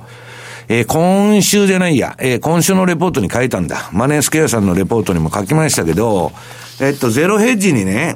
[0.69, 3.91] えー、今週じゃないや、えー、今週のレポートに書いたんだ。
[3.93, 6.31] マネースケアさんのレポートにも書きましたけど、
[6.81, 8.15] えっと、ゼロヘッジにね、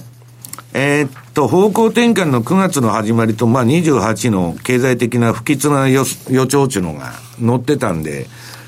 [0.74, 6.04] えー、っと、方向転換の9月の始まりと、まあ、28の経済的な不吉な予
[6.48, 8.26] 兆っていうのが載ってたんで、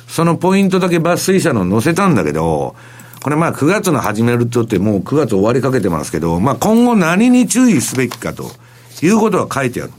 [0.07, 2.75] そのポイントだけ抜粋したの載せたんだけど、
[3.21, 8.51] これまあ9月の始めるとってもう9月終わりかけてますけど、まあ今後何に注意すべきかと
[9.01, 9.91] いうことが書いてある。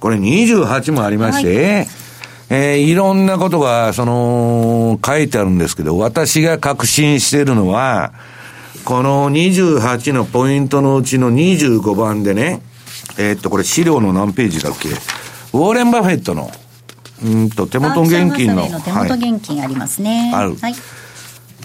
[0.00, 1.88] これ28もありまして、はい
[2.50, 8.12] えー、いろんなことが、その、書いてあるんですけど、私が確信しているのは、
[8.84, 12.60] この28のポイントのうちの25番でね、
[13.16, 14.90] えー、っと、これ資料の何ページだっけ？
[14.90, 16.50] ウォーレン・バフェットの、
[17.24, 18.66] うんと、手元現金の。
[18.82, 20.30] 手元現金ありますね。
[20.34, 20.56] はい、ある。
[20.56, 20.74] はい。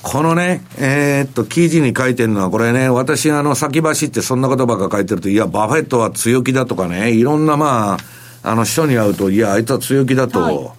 [0.02, 7.98] このね、えー、っと、記事に書いてるのは、これね、私あの、先走ってそんなことばっか書いてると、いや、バフェットは強気だとかね、いろんなま
[8.44, 10.74] あ、あの人に会うと、いや、あいつは強気だと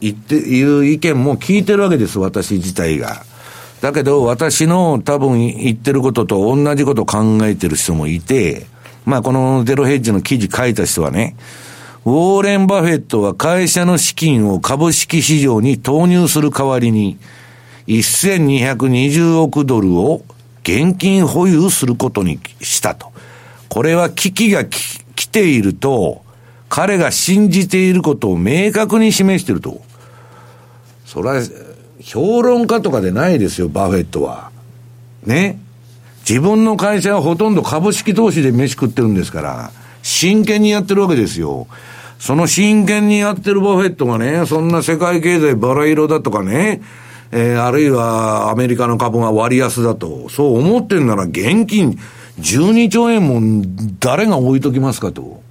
[0.00, 3.24] 言って、いう意見も聞いてるわけです、私自体が。
[3.80, 8.66] だけど、私の多分言ってることと同じことを考えてる人もいて、
[9.06, 11.36] まあこのゼロヘッジの記事書いた人はね、
[12.04, 17.18] ウォーレン・バフェットは会社の資金を株式市場に投入する代わりに、
[17.86, 20.22] 1220億ドルを
[20.62, 23.12] 現金保有することにしたと。
[23.68, 26.22] これは危機が来ていると、
[26.68, 29.80] 彼が信じていることを明確に示していると。
[31.04, 31.42] それは、
[32.00, 34.50] 評論家とかでないですよ、バフェットは。
[35.24, 35.58] ね？
[36.28, 39.72] 自分の会社はほとんど株式投資で飯食ってるんですから、
[40.02, 41.66] 真剣にやってるわけですよ。
[42.18, 46.82] その真剣にやってるバフェットがね、そんな世界経済バラ色だとかね、
[47.32, 51.98] えー、あるいはアメリカの株が割安だと、そう思ってんなら現金
[52.40, 53.64] 12兆円も
[54.00, 55.42] 誰が置いときますかと。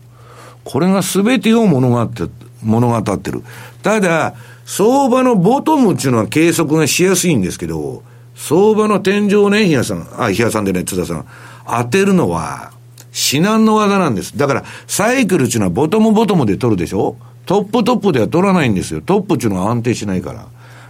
[0.64, 2.24] これが全てを物語って
[2.62, 3.44] 物語ってる。
[3.82, 8.04] ただ、相場のボトムっていうのは計測がしやすいんですけど、
[8.36, 11.26] 相場の天井をね、日野さん、あ、日野さんでね、津田さん、
[11.66, 12.72] 当てるのは、
[13.12, 14.38] 至難の技なんです。
[14.38, 17.16] だから、サイクルっていうのはボトムボトムで取るでしょ？
[17.46, 19.02] トップトップでは取らないんですよ。
[19.02, 20.48] トップっていうのは安定しないから。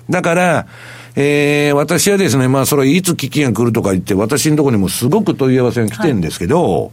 [0.09, 0.67] だから、
[1.15, 6.91] えー、私はですね、まあ、それいつ危機が来るとか言って、私のところにもすごく問い合わせが来てるんですけど、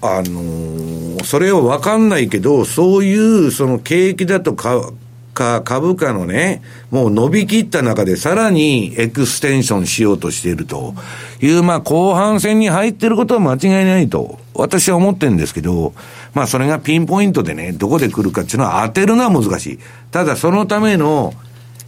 [0.00, 4.90] はい、あのー、それはわかんないけど、そういう、その景気だとか、
[5.32, 10.94] か株価のね、もう伸びきった中でさらにエクステンションしようとしていると
[11.40, 15.94] いう、まあ後半戦に入ってることは間違いないと、私は思ってるんですけど、
[16.34, 19.78] まあそれがピンポイントでね、どこで来るかっていうのは当てるのは難しい。
[20.10, 21.34] ただそのための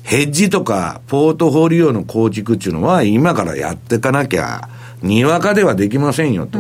[0.03, 4.69] ヘッジとかポートフォリオの構築っていうのは今からやっていかなきゃ、
[5.03, 6.59] にわかではできませんよと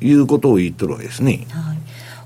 [0.00, 1.46] いうことを言ってるわけですね。
[1.50, 1.78] はい。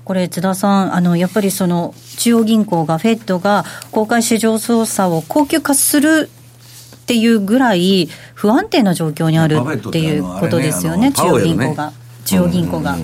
[0.03, 6.29] これ、津田さん、あのやっぱりその中央銀行が、フェットが公開市場操作を高級化する
[6.95, 11.93] っていうぐらい、不安定な状況にあるっていうことですよね、中央銀行が。
[12.25, 12.97] 中央銀行が、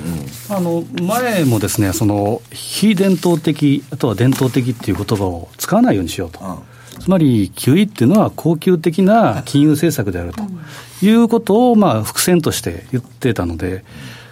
[0.49, 6.63] あの前もですねその非伝統的あとは伝統的っていう言葉を使わないようにしようと、
[7.01, 10.43] つまり QE っていうのは高級的な金融政策であると
[11.05, 13.83] いうことをまあ伏線として言ってたので、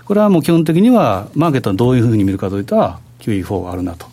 [0.06, 4.08] これはもう基本的には、マーケットはどういうふうに見るかといったら、QE4 があるなと、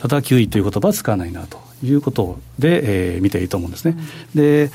[0.00, 3.96] ただ QE という言葉は使わないなということで、えー、見ていいと思うんですね。
[4.34, 4.72] うん、で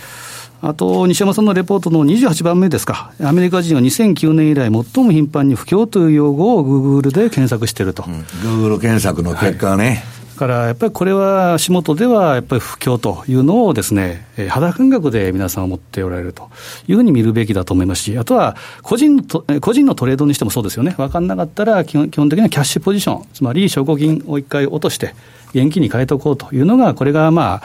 [0.62, 8.04] あと、西山さんのレポートの28番目ですか、アメリカ人は2009年以来、最も頻繁に不況という用語をグーグルで検索していると。
[8.04, 16.50] グーグル検索の結果ね、はいからやっぱりこれは足元ではやっぱり不況というのをですね、えー、肌感覚で皆さん思っておられると
[16.88, 25.14] いうふうに見るべきだと思いますし、あとは個人と個人のトレードにしてもそうですよね、分かんなかったら基本基本的にはキャッシュポジション、つまり証拠金を一回落として、
[25.54, 27.64] 現金に変えておこうというのが、これがまあ、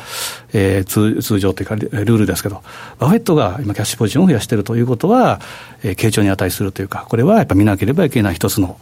[0.53, 2.63] えー、通通常というか、ルールですけど、
[2.99, 5.41] バフェットが今、キャッシュポジションを増やしているということは、
[5.83, 8.77] えー、傾聴に値するというか、これはやっぱり見なければいけない一つの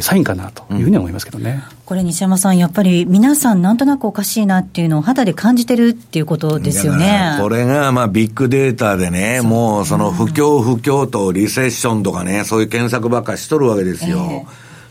[0.00, 14.18] サインかなというふうに思いますけどね、うん、これ、西山さん、やっぱり皆さん、なんとなくおかしいなっていうのを肌で感じてるっていうことですよねこれがまあビッグデータでね、もうその不況、不況とリセッションとかね、そういう検索ばっかしとるわけですよ。
[14.30, 14.46] え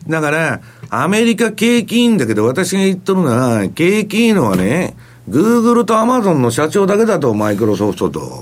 [0.08, 4.96] ー、だから、アメリカ景気いいんだけど、私が言っとるのは、景気いいのはね、
[5.30, 8.42] グーグルとアマゾンの社長だけだと、マイクロソフトと。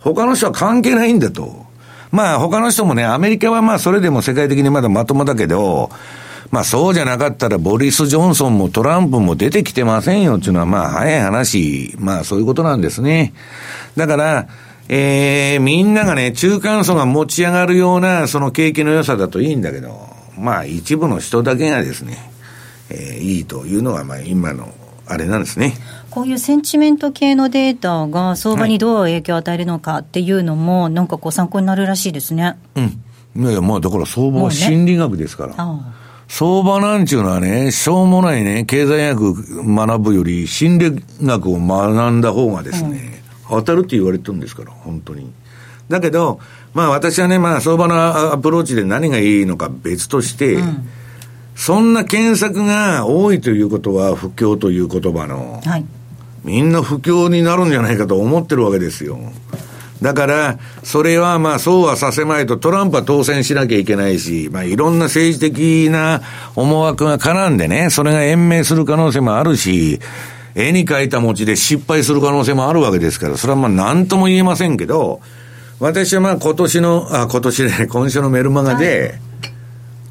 [0.00, 1.65] 他の人は関係ないんだと。
[2.16, 5.90] まあ他の人もね、アメリカはまあそれでも世界的にまだまともだけど、
[6.50, 13.34] まあそうじゃなかったらボリス・ジョンソンもトランプも出てきてませんよっていうのはまあ早い話、まあそういうことなんですね。
[13.96, 14.48] だから、
[14.88, 20.08] えー、みんながね、中間層が持ち上がるようなその景気の良さだといいんだけど、
[20.38, 22.16] まあ一部の人だけがですね、
[22.88, 24.72] えー、いいというのはまあ今の
[25.06, 25.74] あれなんですね。
[26.16, 32.56] こういうセンチメント系のデータが相場にどう影響を与えるのかっていうのも、はい、なんかこう参考になるらしいですね。
[32.74, 32.84] うん。
[33.42, 35.52] いやいや、まあだから相場は心理学ですから。
[35.62, 35.82] ね、
[36.26, 45.30] 相場なんちゅうのはね、しょうもないね、経済学学ぶより心理学を学んだ方がですね、うん、当たるって言われてるんですから、本当に。
[45.90, 46.40] だけど、
[46.72, 50.88] まあ私はね、まあ相場のアプローチで何がいいのか別として、うん
[51.56, 55.84] そんな検索が多いということは、不況という言葉の、はい、
[56.46, 59.18] みんな不況になるんじゃないかと思ってるわけですよ。
[60.00, 66.22] だから、それはまあそうはさせまいとトランプは当選しなきゃいけないし、まあいろんな政治的な
[66.54, 69.98] 思惑が絡んでね、それが延命する可能性もあるし、
[70.54, 75.20] 絵に描いた餅で失敗する可能性もあるわけですから、それはまあ何とも言えませんけど、
[75.80, 79.20] 私はまあ今年の、あ、今年ね、今週のメルマガで、はい、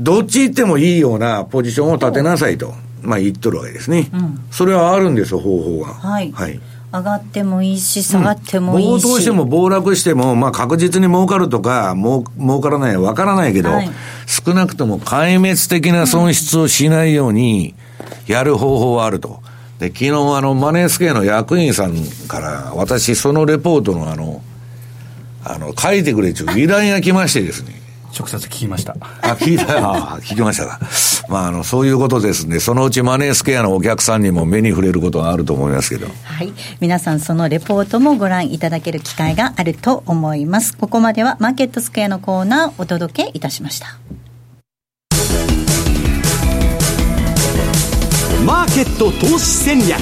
[0.02, 2.74] どっち行ってもいいようなポジションを立てなさいと。
[3.06, 5.94] まあ、言っとるわけですね、うん、それはあるんですよ、方法が。
[5.94, 6.60] はい、はい。
[6.94, 13.90] 上がってもいいし、下がってもいいし、暴騰しても暴落しても、まあ、確実に儲かるとか、もう儲からないわからないけど、はい、
[14.28, 17.76] 少なくとも壊滅的な損失をしないように
[18.28, 19.42] やる方法はあると。
[19.80, 21.96] で、昨日あの、マネースケアの役員さん
[22.28, 24.42] から、私、そのレポートのあの、
[25.44, 27.85] あの、書いてくれちゅう依頼が来ましてですね。
[28.18, 28.96] 直接聞きました。
[29.22, 29.94] あ、聞いた よ。
[30.22, 30.80] 聞きましたか。
[31.28, 32.60] まあ、あの、そういうことですね。
[32.60, 36.08] そのうちマネースケアのお客さんにも目に触れることがあると思いますけど。
[36.24, 36.54] はい。
[36.80, 40.78] 皆さん、そのレポートもご覧いただける機会があると思います。
[40.78, 43.98] ここまではマーケットスクエアのコーナーお届けいたしました。
[48.46, 50.00] マーケット投資戦略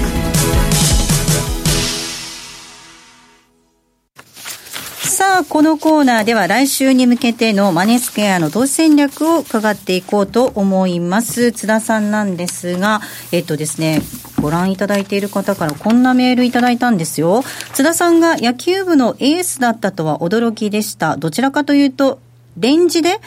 [5.34, 11.52] さあ、このコーナーでは来週に向けてのマネースクエアの投資戦略を伺っていこうと思います。
[11.52, 14.04] 津田さんなんですが、えっとですね、
[14.44, 17.44] ご覧いただいている方からこんなメールいただいたんですよ。
[17.74, 21.18] 津田さんが野球部のエースだったとは驚きでした。
[21.18, 22.20] どちらかというと、
[22.60, 23.20] レンジで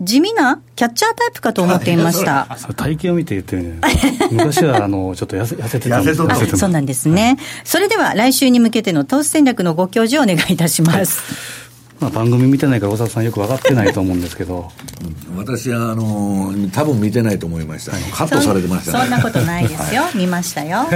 [0.00, 2.46] 地味なキャッチャータイプかと思っていました。
[2.76, 3.80] 体型を見て言ってるね。
[4.30, 6.22] 昔は、あの、ちょっと痩せ 痩せてたんです。
[6.22, 7.36] 痩せそうなんですね。
[7.64, 11.18] それでは、来週に向けての投資戦略のご教授をお願いいたします。
[11.98, 14.70] まあ、番組見てないから大沢さんよく分かってないと思うんですけど。
[15.36, 17.92] 私はあの多分見てないと思いました。
[18.14, 20.86] カットされてました、ね、そんなことないですよ、はい、見ましたよ。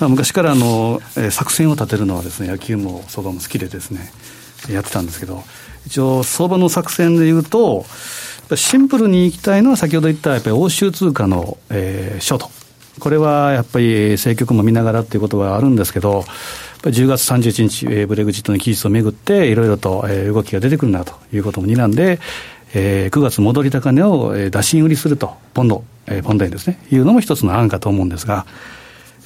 [0.00, 4.12] まあ昔からあの、えー、作戦を立てるのはですね野球も相場も好きでですね
[4.70, 5.42] やってたんですけど
[5.86, 7.84] 一応相場の作戦でいうと
[8.54, 12.50] シンプルにいきたいのは先ほど言ったやっぱり欧州通貨の、えー、ショート。
[12.98, 16.24] これはやっぱり政局も見ながらっていうことがあるんですけど
[16.90, 22.20] 10月31日、えー、ブレグジットの期日をめぐって、いろいろと、えー、動きが出てくるなということも睨んで、
[22.74, 28.46] えー、9月戻り高値を、えー、打診売りすると、ポンド、えー、ポンド円ですね、いうのも一つの案かと思うんですが、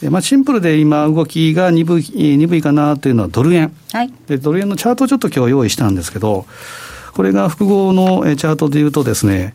[0.09, 6.47] まあ、シンプルで今、動きが鈍い鈍いかなというのはドル円、はい、で、ドル円のチャートをちょっと今日用意したんですけど、
[7.13, 9.55] これが複合のチャートでいうとですね、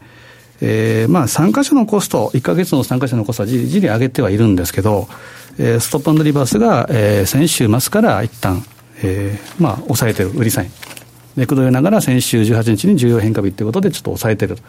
[0.62, 5.08] えー、まあ3箇所のコスト、1か月の3箇所のコストはじりじり上げてはいるんですけど、
[5.58, 8.64] えー、ストップリバースが、えー、先週末から一旦、
[9.04, 10.72] えー、まあ抑えてる、売りサイン。
[11.36, 14.56] で、くどいながら先週18日に重要変化日ということでちょっと抑えてる。
[14.56, 14.60] うん、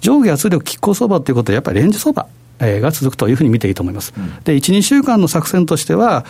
[0.00, 2.26] 上下圧力拮抗相場ということはやっぱりレンジ相場。
[2.60, 4.12] えー、が続くというふうに見ていいと思います。
[4.16, 6.24] うん、で、1、2週間の作戦としては、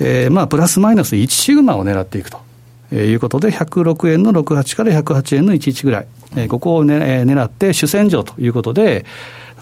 [0.00, 2.48] えー、まあ、プラスマイナス1シグマを狙っていくと。
[2.90, 6.06] えー、いうことで、106円の68から108円の11ぐらい、
[6.36, 9.04] えー、ここを、ねえー、狙って主戦場ということで、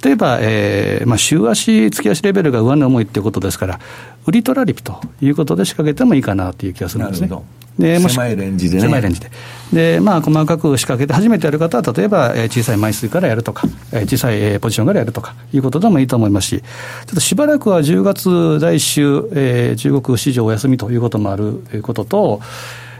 [0.03, 3.81] 例えば、えーまあ、週足、月足レベルが上値重いっていうことですから、
[4.27, 7.31] 売り取られピということで仕掛けてもいいかなという気がするんですね。
[7.79, 8.83] で狭いレンジでね。
[8.83, 9.31] 狭いレンジで。
[9.73, 22.41] で、まあ、細かく仕掛けて、初めてやる方は、例えば、えー、小さい枚数からやるとか、えー、小さい、えー、ポジションからやるとか、いうことでもいいと思いますし、ちょっとしばらくは10月第1週、えー、中国市場お休みということもあることと、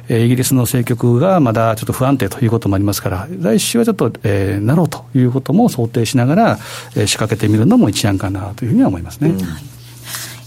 [0.09, 6.59] えー、イギリスの政局がまだちょっと不安定ということもありますから、来週はちょっと、えー、なろうということも想定しながら、
[6.95, 9.31] えー、仕掛けてみるのも一案かなというふうには思いますね。
[9.31, 9.77] うん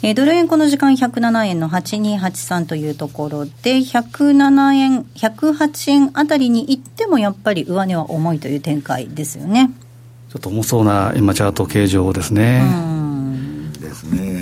[0.01, 9.71] えー、ドル円この時間107円の8283というところで、107円、108円あたりに行ってもやっぱり上値は重いという展開ですよね。
[10.29, 12.61] ちょっと重そうな今チャート形状ですね。
[12.63, 13.08] ですね。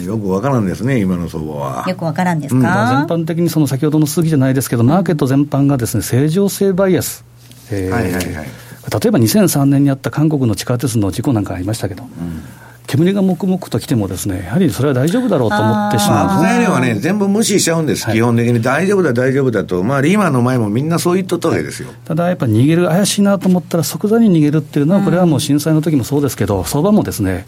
[0.08, 1.86] よくわからんですね、今の相場は。
[1.88, 7.26] よくわからんですか、うん、全般的にその先ほどの数字じゃないですけど、マーケット全般がですね、正常性バイアス。
[7.72, 8.24] えー、はいはいはい。
[8.24, 12.44] 例えば2003年にあった韓国の地下鉄の事故なんかありましたけど、うん
[12.88, 18.62] 煙が黙々と来てもですね、やはりそれは大丈夫だろうと思ってしまう材料はね、全部無視しちゃうんです、はい、基本的に。
[18.62, 19.84] 大丈夫だ、大丈夫だと。
[19.84, 21.90] まあ、リーマンの前もみんなそう言っとったわけですよ。
[22.06, 27.46] ただ、やっぱ逃げる、怪しいなと思ったら即座に逃げるっていうのは、これはもう震災の時もそうですけど、相場もですね、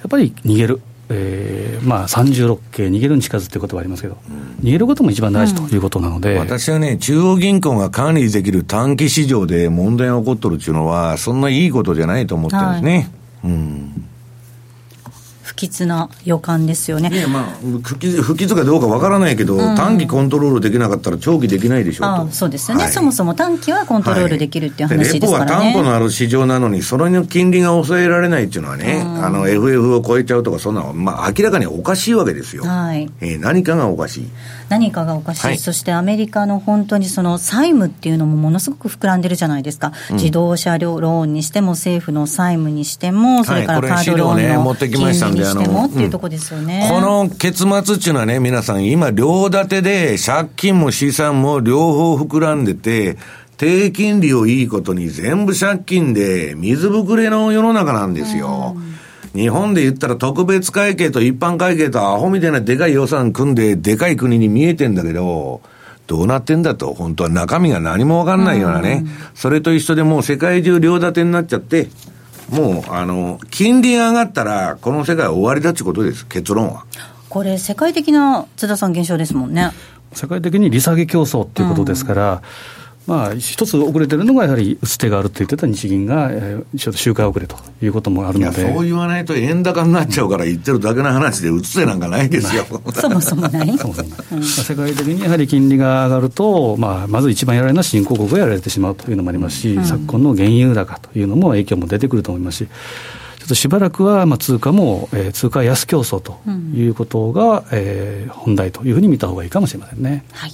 [0.00, 0.80] やっぱり逃げる。
[1.10, 13.10] えー、まあ36系、逃げるに近づっていうことはありますけど、うん、逃げることも一番大事ということなので、うん、私はね、中央銀行が管理できる短期市場で問題が起こっとるっていうのは、そんないいことじゃないと思ってるんですね。
[13.42, 14.08] はい、うん
[15.44, 17.10] 不吉な予感ですよね。
[17.12, 17.44] いや、まあ、
[17.82, 25.50] 不吉不吉かどうかわからないけど、うん、短期コントロールできなかったら長期できないでしょうあそうですよね、はい、そもそも短期はコントロールできるっていう話ですからね。
[25.50, 32.64] レポは担保のある市場なのに、それの金利が抑えられないっていうのはね、うん、あの、FF を超えちゃうとか、そんなの、まあ、明らかにおかしいわけですよ。
[32.64, 33.10] はい。
[33.20, 34.28] えー、何かがおかしい。
[34.68, 53.16] 何かがおかしい、はい、そしてアメリカの本当にその債務っていうのもものすごく膨らんでるじゃないですか、うん、自動車ローンにしても、政府の債務にしても、それからカードローンの金利にしてもっていうところですよね、この結末っていうのはね、皆さん、今、両立てで借金も資産も両方膨らんでて、
[53.56, 58.74] 低金利をいいことに全部借金で水ぶくれの世の中なんですよ。
[58.76, 59.40] うん。
[59.40, 65.60] 日本で言ったら特別会計と一般会計とアホみたいなでかい予算組んで、でかい国に見えてんだけど、
[66.06, 69.04] どうなってんだと、本当は中身が何もわかんないようなね、
[69.34, 71.88] それと一緒でもう世界中両立てになっちゃって、
[72.54, 76.84] もう、あの、金利が上がったら、この世界は終わりだってことです、結論は。
[77.28, 79.72] これ、世界的な津田さん現象ですもんね。
[80.12, 82.40] 世界的に利下げ競争っていうことですから、うん
[83.06, 88.72] まあ、一つ遅れてるのが、やはり打つ手があると言ってた日銀が、えー、ちょっと周回遅れということもあるので。
[88.72, 102.68] そう言わないと円高になっちゃうから言ってるだけの話で、打つ手なんかないですよ、 そもそもない、そもそもまあ、世界的にやはり金利が上がると、まあ、まず一番やられるのは新興国がやられてしまうというのもありますし、うん、昨今の原油高というのも影響も出てくると思いますし。
[103.38, 106.38] ちょっとしばらくは、まあ、通貨も、えー、通貨安競争と
[106.74, 110.24] いうことが、うん、えー、本題というふうに見たほうがいいかもしれませんね。
[110.32, 110.52] はい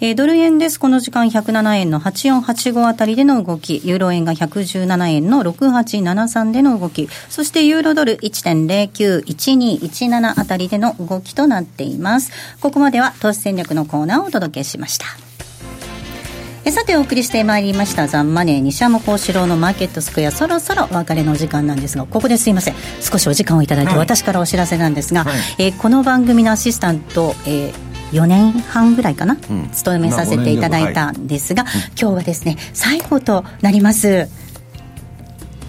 [0.00, 0.78] えー、ドル円です。
[0.78, 12.30] この時間107円の8485あたりでの動き、ユーロ円が117円の6873での動き、そしてユーロドル1.091217あたりでの動きとなっています。
[12.60, 15.06] ここまでは投資戦略のコーナーをお届けしました。
[16.64, 18.60] えさてお送りしてまいりましたザンマネー。
[18.60, 20.30] 西山幸四郎のマーケットスクエア。
[20.30, 22.74] そろそろお別れの時間なんですがここですいません。
[23.00, 34.28] 少しお時間をいただいて、私からお知らせなんですが、はい、えー、この番組のアシスタント、えー4年半ぐらいかな、うん、勤めさせていただいたんですが、まあはい、今日はですね最後となります。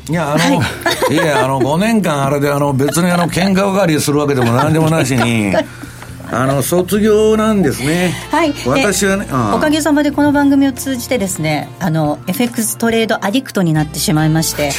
[0.10, 0.64] いや、あの、は
[1.12, 5.54] い、いや、あの、5年間あれで、あの、別にあの、喧嘩ばかりするわけでも何でもなしに、
[6.32, 8.14] あの卒業なんですね。
[8.30, 8.54] はい。
[8.68, 9.26] 私はね、
[9.56, 14.72] おかげさまでこの番組を通じてですね、あの FX トレードアディクトになってしまいまして、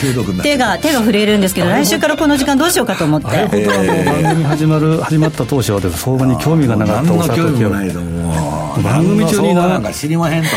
[0.42, 3.28] 手が手が震えるんですけど、来週からこの時間どうしようかと思って。
[3.28, 8.00] あれ番組始まる始まった当初は相場に興味がなかったお興味ないと
[8.82, 10.48] 番組中になんか知りまへんと。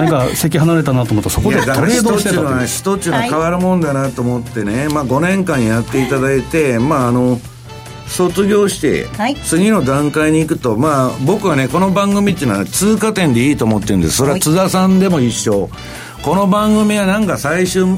[0.00, 2.64] なんか席離れたなと思ったそこでトレードしてたと。
[2.64, 7.38] 一つの変わるもんだなと思ってね、まあ5年間やっていただいて、まああの。
[8.10, 9.06] 卒業して、
[9.44, 14.16] 次の段階に行くと、まあ、僕はね、この番組っていうのは通過点でいいと思ってるんです。
[14.16, 15.70] それは津田さんでも一緒。
[16.22, 17.96] この番組はなんか最終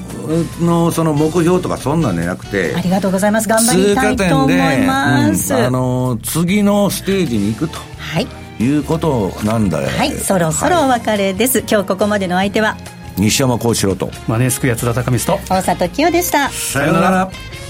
[0.60, 3.48] のその目標とかそんなんじゃなくてありがとうございます。
[3.48, 9.88] 頑張りたいと思います、うん、あの次のステージに行くと、はい、いうことなんだよ。
[9.88, 10.12] はい。
[10.12, 12.76] そろそろお別れです、はい、今日ここまでの相手は？
[13.16, 14.08] 西山幸四郎と。
[14.28, 15.44] マネースクエア津田隆光と。
[15.48, 16.48] 大里清でした。
[16.50, 17.30] さようなら